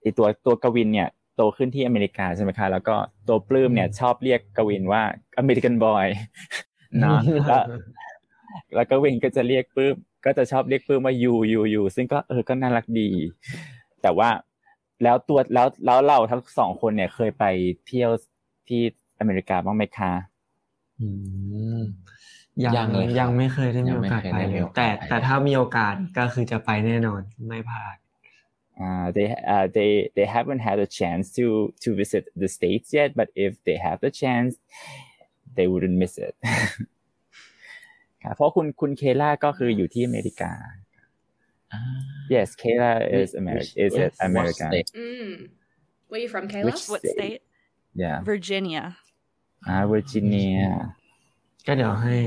[0.00, 2.96] ไอตัวตัวกวินเนี่ยโตขึ้นที่อเมริกาใช่ไหมคะ แล้วก็
[3.28, 5.02] ตัวปลื้มเนี่ยชอบเรียกกวินว่า
[5.38, 6.73] อเมริกันบอย เ
[7.03, 7.63] นาะแล้ว
[8.75, 13.09] แล้วกวินก็จะเรียกปลื้มก็จะชอบเรียกปลื้มว่ายูยูยูซึ่งก็เออก็น่ารักดี
[14.01, 14.29] แต่ว่า
[15.03, 17.45] แล้วตัวแล้วแล้วเราทั้งสองคนเนี่ยเคยไป
[17.87, 18.11] เที่ยว
[18.67, 18.81] ที่
[19.19, 20.13] อเมริกาบ้างไหมคะ
[20.99, 21.07] อื
[21.77, 21.81] ม
[22.63, 27.95] ยังยังเลยครับยังไม่เคยได้มียังโอไม่กาสเคยไปได้เลมียโอกาสแต่ไปแต่ถ้ามีโอกาสก็คือจะไปแน่นอนไม่พลาด
[28.77, 33.15] Uh, they uh, they they haven't had a chance to to visit the states yet,
[33.15, 34.51] but if they have the chance,
[35.57, 36.33] they wouldn't miss it.
[38.23, 40.51] ครับเพราะคุณคุณเคล่าก็คืออยู่ที่อเมริกา
[41.73, 41.81] อ่า
[42.35, 43.75] Yes, Kayla is American.
[43.85, 44.03] Is Yes.
[44.05, 44.67] it American?
[44.69, 44.89] What state?
[45.05, 45.33] Mm.
[46.09, 46.65] Where you from, Kayla?
[46.67, 47.15] Which What State.
[47.17, 47.41] state?
[48.03, 48.17] Yeah.
[48.31, 48.83] Virginia.
[49.71, 50.65] Ah, Virginia.
[51.67, 52.17] ก็เดี๋ยวให้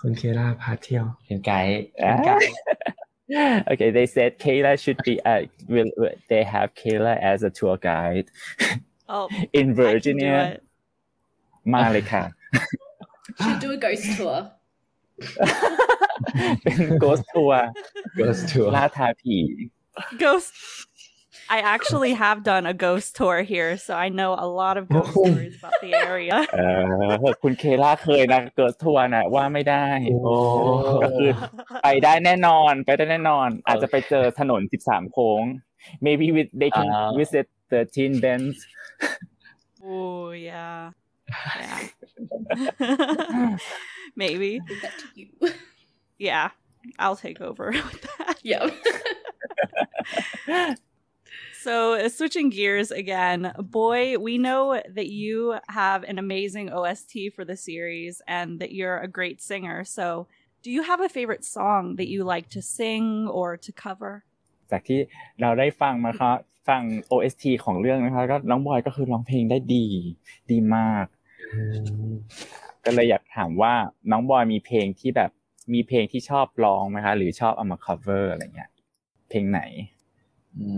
[0.00, 3.58] คุณเคล่าพาเที่ยวเป็นไกด์ Ah.
[3.72, 5.14] okay, they said Kayla should be.
[5.32, 5.40] Uh,
[5.74, 8.26] will will- they have Kayla as a tour guide
[9.16, 9.26] Oh,
[9.58, 10.36] in I can do Virginia?
[10.54, 10.60] it.
[11.72, 12.24] มาเลยค่ะ
[13.42, 14.36] Should do a ghost tour.
[16.62, 17.58] เป็น ghost tour
[18.20, 19.36] ghost tour ล่าท้าผี
[20.24, 20.50] Ghost.
[21.56, 25.12] I actually have done a ghost tour here, so I know a lot of ghost
[25.22, 26.36] stories about the area.
[26.54, 26.60] เอ
[27.10, 29.84] อคุณเคล่าเคยนะเกิดทัวร์นะว่าไม่ได้
[30.24, 30.34] โอ้
[31.02, 31.30] ก็คือ
[31.82, 35.42] ไปได้แน่นอนไปได้แน่นอน อาจจะไปเจอถนน 13 โค้ง
[36.06, 38.58] maybe with they can อ่า visit 13 bends
[39.86, 40.78] Oh yeah,
[41.60, 41.78] yeah.
[44.15, 45.27] Maybe, Leave that to you.
[46.17, 46.49] yeah.
[46.97, 48.39] I'll take over with that.
[48.43, 48.69] yeah.
[51.61, 57.43] So, uh, switching gears again, boy, we know that you have an amazing OST for
[57.43, 59.83] the series and that you're a great singer.
[59.83, 60.27] So,
[60.63, 64.23] do you have a favorite song that you like to sing or to cover?
[64.71, 64.99] จากที่
[65.41, 66.37] เราได้ฟังมาครับ
[66.67, 66.81] ฟัง
[67.11, 69.85] OST ของเรื่องนะคะก็น้องบอยก็คือร้องเพลงได้ดี
[70.51, 71.05] ดีมาก
[72.84, 73.72] ก็เลยอยากถามว่า
[74.10, 75.30] น้องบอยมีเพลงที่แบบ
[75.74, 78.70] มีเพลงที่ชอบร้องไหมคะ หรือชอบเอามา cover อะไรเงี้ย
[79.28, 79.60] เพลงไหน
[80.58, 80.70] อื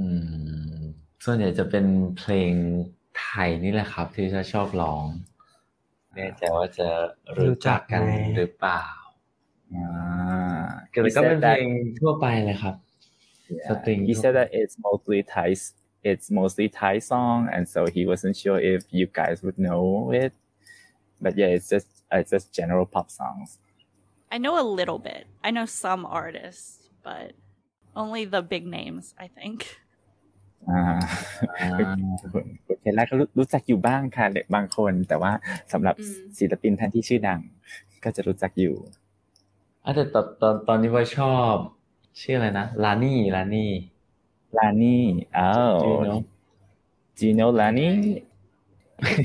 [0.72, 0.78] ม
[1.24, 1.86] ส่วนใหญ่จะเป็น
[2.18, 2.52] เพลง
[3.18, 5.04] ไทยนี่แหละครับ ที่จะชอบร้อง
[6.16, 6.88] แน่ใจว่าจะ
[7.38, 8.84] รู้จักกันรู้จักไหมหรือเปล่า
[9.74, 11.66] อ่าก็เลยก็เป็นเพลง
[12.00, 12.76] ทั่วไปเลยครับ
[13.50, 13.68] Yeah.
[13.68, 15.48] สตริง He said that it's mostly Thai.
[16.10, 19.84] It's mostly Thai song, and so he wasn't sure if you guys would know
[20.22, 20.32] it.
[21.24, 23.58] But yeah, it's just it's just general pop songs.
[24.34, 25.22] I know a little bit.
[25.46, 27.32] I know some artists, but
[27.94, 29.60] only the big names, I think.
[30.70, 30.82] อ่า
[31.60, 31.68] อ่า
[32.32, 35.32] คุณคุณเคลล่าก็รู้รู้จักอยู่บ้างค่ะเด็กบางคน แต่ว่า
[35.72, 37.40] สำหรับอืมศิลปินท่านที่ชื่อดัง
[38.04, 38.74] ก็จะรู้จักอยู่
[39.84, 41.54] อะแต่ตอนตอนตอนนี้ว่าชอบ
[42.20, 43.72] ชื่ออะไรนะลานี่ลานี่
[44.58, 45.04] ลานี่
[45.38, 45.74] อ้าว
[47.18, 47.50] Do you know?
[47.52, 48.26] Do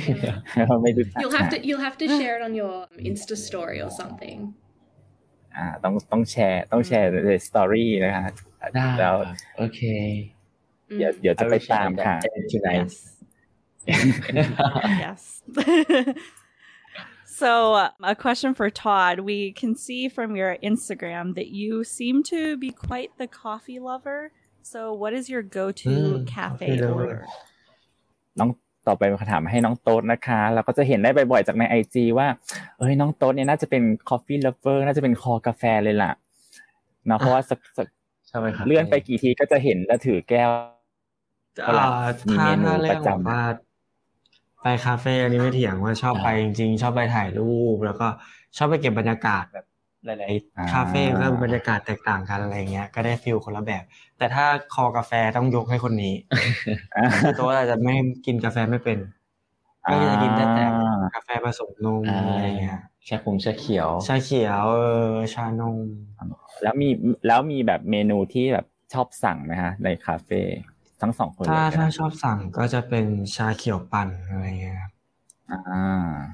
[0.09, 0.37] you know
[0.71, 2.75] ลานี่ ไม่รู้จัก You'll have ค่ะ to you'll have to share it on your
[3.09, 4.39] Insta story or something.
[5.57, 8.27] อ่าต้องต้องแชร์ต้องแชร์ในสตอรี่นะคะ
[8.75, 9.81] ได้ แล้ว ครับโอเค
[10.99, 11.19] เดี๋ยว Mm.
[11.21, 12.91] เดี๋ยวจะไปตามค่ะ I will share that tonight
[15.05, 15.05] Yes.
[15.05, 15.23] yes.
[17.41, 19.21] so, uh, a question for Todd.
[19.21, 24.21] We can see from your Instagram that you seem to be quite the coffee lover.
[24.63, 27.05] So, what is your go to Mm, cafe coffee lover.
[27.05, 27.21] order?
[28.39, 28.51] น้อง
[28.88, 32.28] ต่อไปคำถามให้น้องโต๊ดนะคะ เราก็จะเห็นได้บ่อยๆจากในไอจีว่า
[32.78, 36.12] เอ้ยน้องโต๊ดเนี่ยน่าจะเป็น coffee lover น่าจะเป็นคอกาแฟเลยล่ะ
[37.08, 37.88] เนาะเพราะว่าสักสัก
[38.28, 40.50] ใช่ไหมครับเลื่อนไปกี่ทีก็จะเห็นแล้วถือแก้ว
[41.68, 41.86] อ่า
[42.28, 43.42] มีถ้าเมนูถ้าเรื่ปองระแบบจำว่า
[44.62, 48.08] ไปคาเฟ่อันนี้ไม่เถียงว่าชอบไปจริงๆ ชอบไปถ่ายรูป แล้วก็
[48.58, 49.66] ชอบไปเก็บบรรยากาศแบบ
[50.06, 53.84] หลายๆคาเฟ่ก็บรรยากาศแตกต่างกันอะไรเงี้ย ก็ได้ฟิลคนละแบบ
[54.18, 56.16] แต่ถ้าคอกาแฟต้องยกให้คนนี้
[57.22, 57.96] คือตัวอาจจะไม่
[58.26, 59.00] กินกาแฟไม่เป็น
[59.90, 60.66] ก็จะกินแต่แต่
[61.16, 65.78] กาแฟผสมนมอ่าอะไรเงี้ยชาคงชาเขียวชาเขียวเออชานม
[66.64, 66.90] แล้วมี
[67.28, 70.42] แล้วมีแบบเมนูที่แบบชอบสั่งไหมฮะ ในคาเฟ่
[71.02, 74.92] ทั้งสองคนถ้าเลยถ้านะชอบสั่งก็จะเป็นชาเขียวปั่นอะไรเงี้ยครับ
[75.54, 76.32] Ah.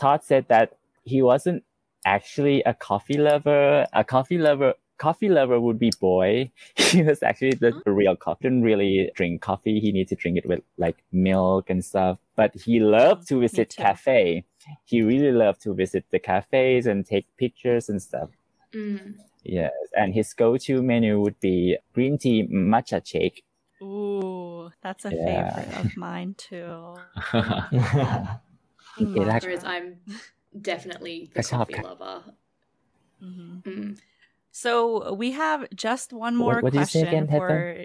[0.00, 0.68] Todd said that
[1.10, 1.60] he wasn't
[2.04, 3.86] actually a coffee lover.
[3.92, 6.50] A coffee lover, coffee lover would be boy.
[6.76, 8.42] He was actually the real coffee.
[8.44, 9.80] Didn't really drink coffee.
[9.80, 12.18] He needs to drink it with like milk and stuff.
[12.36, 13.82] But he loved to visit too.
[13.82, 14.44] cafe.
[14.84, 18.30] He really loved to visit the cafes and take pictures and stuff.
[18.72, 19.14] Mm.
[19.44, 23.44] Yes, and his go-to menu would be green tea matcha shake.
[23.82, 25.54] Ooh, that's a Yeah.
[25.54, 26.94] favorite of mine too.
[29.00, 29.96] Okay, that's- Whereas I'm
[30.60, 32.22] definitely the coffee lover.
[33.22, 33.68] Mm-hmm.
[33.68, 33.98] Mm.
[34.52, 37.84] So we have just one more what, what question again, for.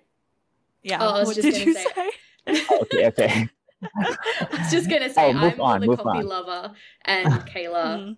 [0.84, 1.84] Yeah, oh, what did you say?
[1.96, 2.66] say?
[2.70, 3.50] oh, okay, okay.
[4.02, 6.26] I was just gonna say oh, I'm on, the coffee on.
[6.28, 6.74] lover,
[7.06, 7.86] and Kayla.
[7.86, 8.14] Mm-hmm.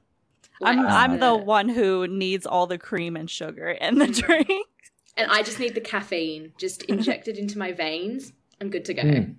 [0.65, 1.35] I'm I'm the...
[1.35, 4.67] one who needs all the cream and sugar in the drink,
[5.17, 8.33] and I just need the caffeine just injected into my veins.
[8.59, 9.01] I'm good to go.
[9.01, 9.35] Mm.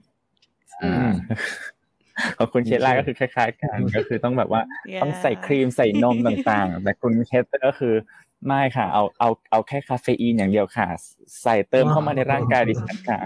[0.82, 1.38] Mm.
[2.38, 4.62] ของคุณเคสล่าก็คือคล้ายๆกันก็คือต้องแบบว่า
[5.02, 7.94] ต้องใส่ครีมใส่นมต่างๆ แต่คุณเคสก็คือ
[8.46, 10.88] ไม่ค่ะ เอาเอาเอาแค่คาเฟอีนอย่างเดียวค่ะ
[11.42, 13.20] ใส่เติมเข้ามาในร่างกายดิฉันค่ะ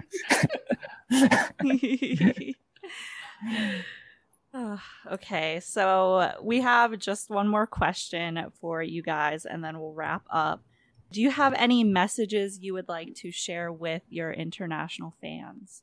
[4.54, 4.80] Ugh,
[5.12, 10.22] okay, so we have just one more question for you guys, and then we'll wrap
[10.30, 10.62] up.
[11.12, 15.82] Do you have any messages you would like to share with your international fans?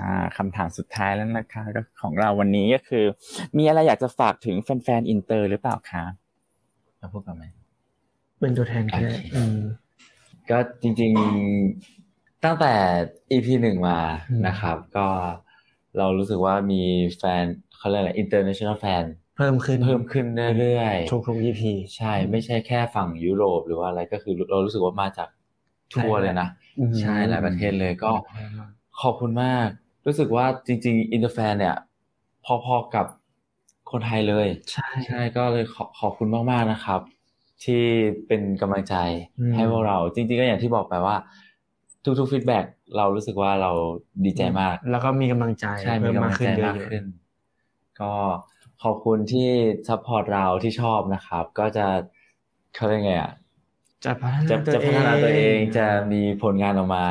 [0.00, 3.04] อ่าคำถามสุดท้ายแล้วนะคะก็ของเราวันนี้ก็คือ
[3.58, 6.04] มีอะไรอยากจะฝากถึงแฟนๆอินเตอร์หรือเปล่าคะ
[7.00, 7.44] มาพูดกันไหม
[8.40, 9.58] เป็นตัวแทนแค่โอเคอืม
[10.50, 11.12] ก็จริง
[11.76, 12.72] ๆตั้งแต่
[13.32, 13.98] EP หนึ่งมา
[14.30, 15.08] อืมนะครับ ก็
[15.98, 16.82] เรารู้สึกว่ามี
[17.18, 17.44] แฟน
[17.76, 19.04] เขาเรียกอะไร international fan
[19.36, 20.26] เพิ่มขึ้นเพิ่มขึ้น
[20.58, 21.62] เรื่อยๆทุกทุก EP
[21.96, 25.28] ใช่ ไม่ใช่แค่ฝั่งยุโรปหรือว่าอะไรก็คือเรารู้สึกว่ามาจาก
[25.94, 28.10] ทั่วเลยนะอืมใช่หลายประเทศเลยก็
[29.00, 29.68] ขอบคุณมาก
[30.06, 31.76] รู้สึกว่าจริง ๆ อินเตอร์แฟนเนี่ย
[32.44, 33.06] พอๆกับ
[33.90, 37.00] คนไทยเลย ใช่ใช่ก็เลยขอขอบคุณมากๆนะครับ
[37.64, 37.82] ที่
[38.26, 38.94] เป็นกำลังใจ
[39.38, 41.16] อืมให้พวกเรา จริง ๆ ก็อย่างที่บอกไปว่า
[42.18, 42.64] ทุกๆฟีดแบ็ก
[42.96, 43.70] เรารู้สึกว่าเรา
[44.24, 47.04] ดีใจมาก แล้วก็มีกำลังใจใช่มีเพิ่มกำมาลักงขึ้นใจเยมากอะขึ้น
[48.00, 48.12] ก็
[48.82, 49.48] ขอบคุณที่
[49.88, 51.86] ซัพพอร์ตเราที่ชอบนะครับ ก็จะ
[52.74, 57.04] เขาเรียกไงอะๆจะพัฒจะนาตัวจะเอพังฒนาตัวเองจะมีผลงานออกมา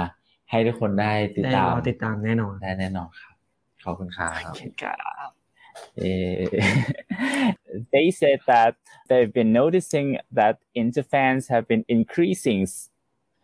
[5.98, 8.76] they said that
[9.10, 12.68] they've been noticing that Inter fans have been increasing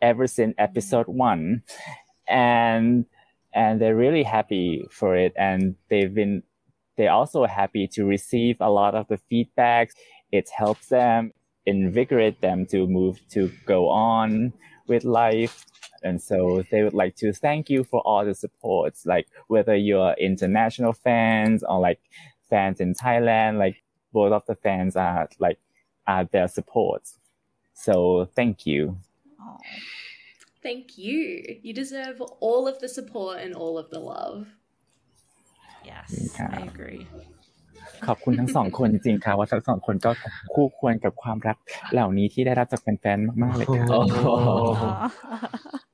[0.01, 1.63] ever since episode one,
[2.27, 3.05] and
[3.53, 5.33] and they're really happy for it.
[5.35, 6.43] And they've been
[6.97, 9.91] they're also happy to receive a lot of the feedback.
[10.31, 11.33] It helps them
[11.65, 14.53] invigorate them to move to go on
[14.87, 15.65] with life
[16.02, 20.12] And so they would like to thank you for all the supports, like whether you're
[20.30, 22.00] international fans or like
[22.50, 25.58] fans in Thailand, like both of the fans are like
[26.06, 27.18] are their supports.
[27.74, 28.96] So thank you.
[29.40, 29.58] Oh,
[30.62, 31.58] Thank you.
[31.62, 34.46] You deserve all of the support and all of the love.
[35.84, 36.08] yes,
[36.38, 36.48] Yeah.
[36.58, 37.06] I agree.
[38.06, 40.10] ขอบคุณทั้งสองคนจริงๆค่ะว่าทั้งสองคนก็
[40.54, 41.56] คู่ควรกับความรัก
[41.92, 44.26] เหล่านี้ที่ได้รับจากแฟนๆมากๆเลยค่ะ โอ้โห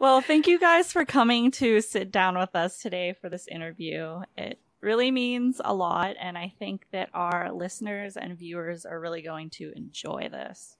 [0.00, 4.20] well, thank you guys for coming to sit down with us today for this interview.
[4.36, 9.22] It really means a lot, and I think that our listeners and viewers are really
[9.22, 10.76] going to enjoy this.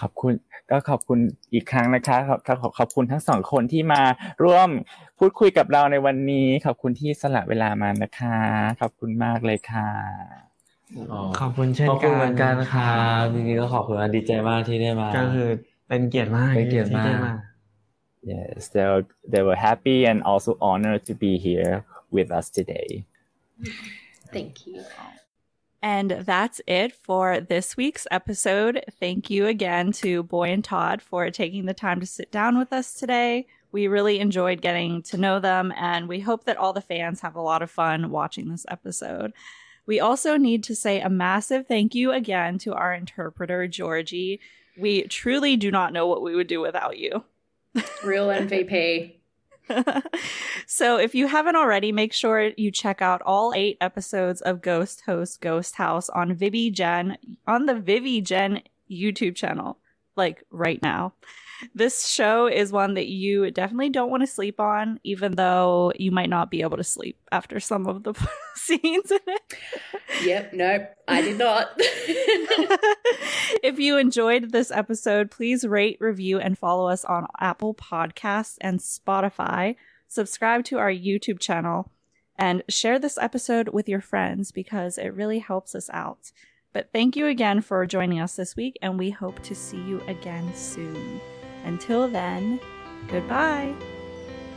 [0.00, 0.32] ขอบคุณ
[0.70, 1.18] ก็ขอบคุณ
[1.54, 4.02] อีกครั้งนะคะขอบขอบขอบคุณทั้งสองคนที่มา
[4.44, 4.68] ร่วม
[5.18, 8.38] พูดคุยกับเราในวันนี้ ขอบคุณที่สละเวลามานะคะ
[8.80, 9.90] ขอบคุณมากเลยค่ะ
[11.40, 15.48] ขอบคุณเช่น ขอบ กั คุณ น เหมือนกันนะครับจริงๆก็ขอบคุณมากดีใจมากที่ได้มา ก็คือ
[15.88, 17.32] เป็นเกียรติมาก เป็นเกียรติมาก ที่ได้มา
[18.23, 23.05] Yes, they were, they were happy and also honored to be here with us today.
[24.31, 24.83] Thank you.
[25.81, 28.85] And that's it for this week's episode.
[28.99, 32.71] Thank you again to Boy and Todd for taking the time to sit down with
[32.71, 33.47] us today.
[33.73, 37.35] We really enjoyed getting to know them, and we hope that all the fans have
[37.35, 39.33] a lot of fun watching this episode.
[39.85, 44.39] We also need to say a massive thank you again to our interpreter, Georgie.
[44.77, 47.25] We truly do not know what we would do without you.
[48.03, 49.15] Real MVP.
[50.67, 55.03] so if you haven't already, make sure you check out all eight episodes of Ghost
[55.05, 57.17] Host Ghost House on ViviGen
[57.47, 59.77] on the ViviGen YouTube channel,
[60.15, 61.13] like right now.
[61.75, 66.11] This show is one that you definitely don't want to sleep on, even though you
[66.11, 68.13] might not be able to sleep after some of the
[68.55, 69.53] scenes in it.
[70.23, 71.71] Yep, nope, I did not.
[73.63, 78.79] if you enjoyed this episode, please rate, review, and follow us on Apple Podcasts and
[78.79, 79.75] Spotify.
[80.07, 81.91] Subscribe to our YouTube channel
[82.37, 86.31] and share this episode with your friends because it really helps us out.
[86.73, 90.01] But thank you again for joining us this week, and we hope to see you
[90.07, 91.21] again soon.
[91.64, 92.60] Until then,
[93.08, 93.74] goodbye.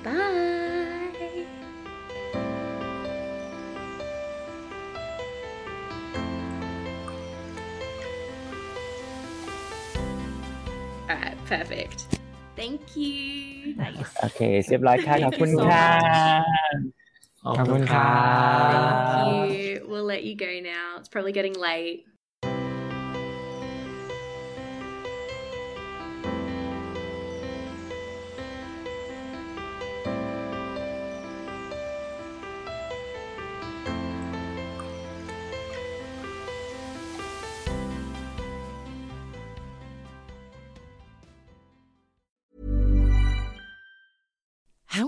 [0.03, 1.45] Bye.
[11.09, 11.99] All right, perfect.
[12.55, 13.75] Thank you.
[13.75, 14.11] Nice.
[14.21, 15.87] โอเคเรียบร้อยค่ะขอบคุณค่ะ
[17.57, 18.13] ขอบคุณครั
[18.89, 19.85] บ Thank you.
[19.91, 20.87] We'll let you go now.
[20.99, 22.05] It's probably getting late.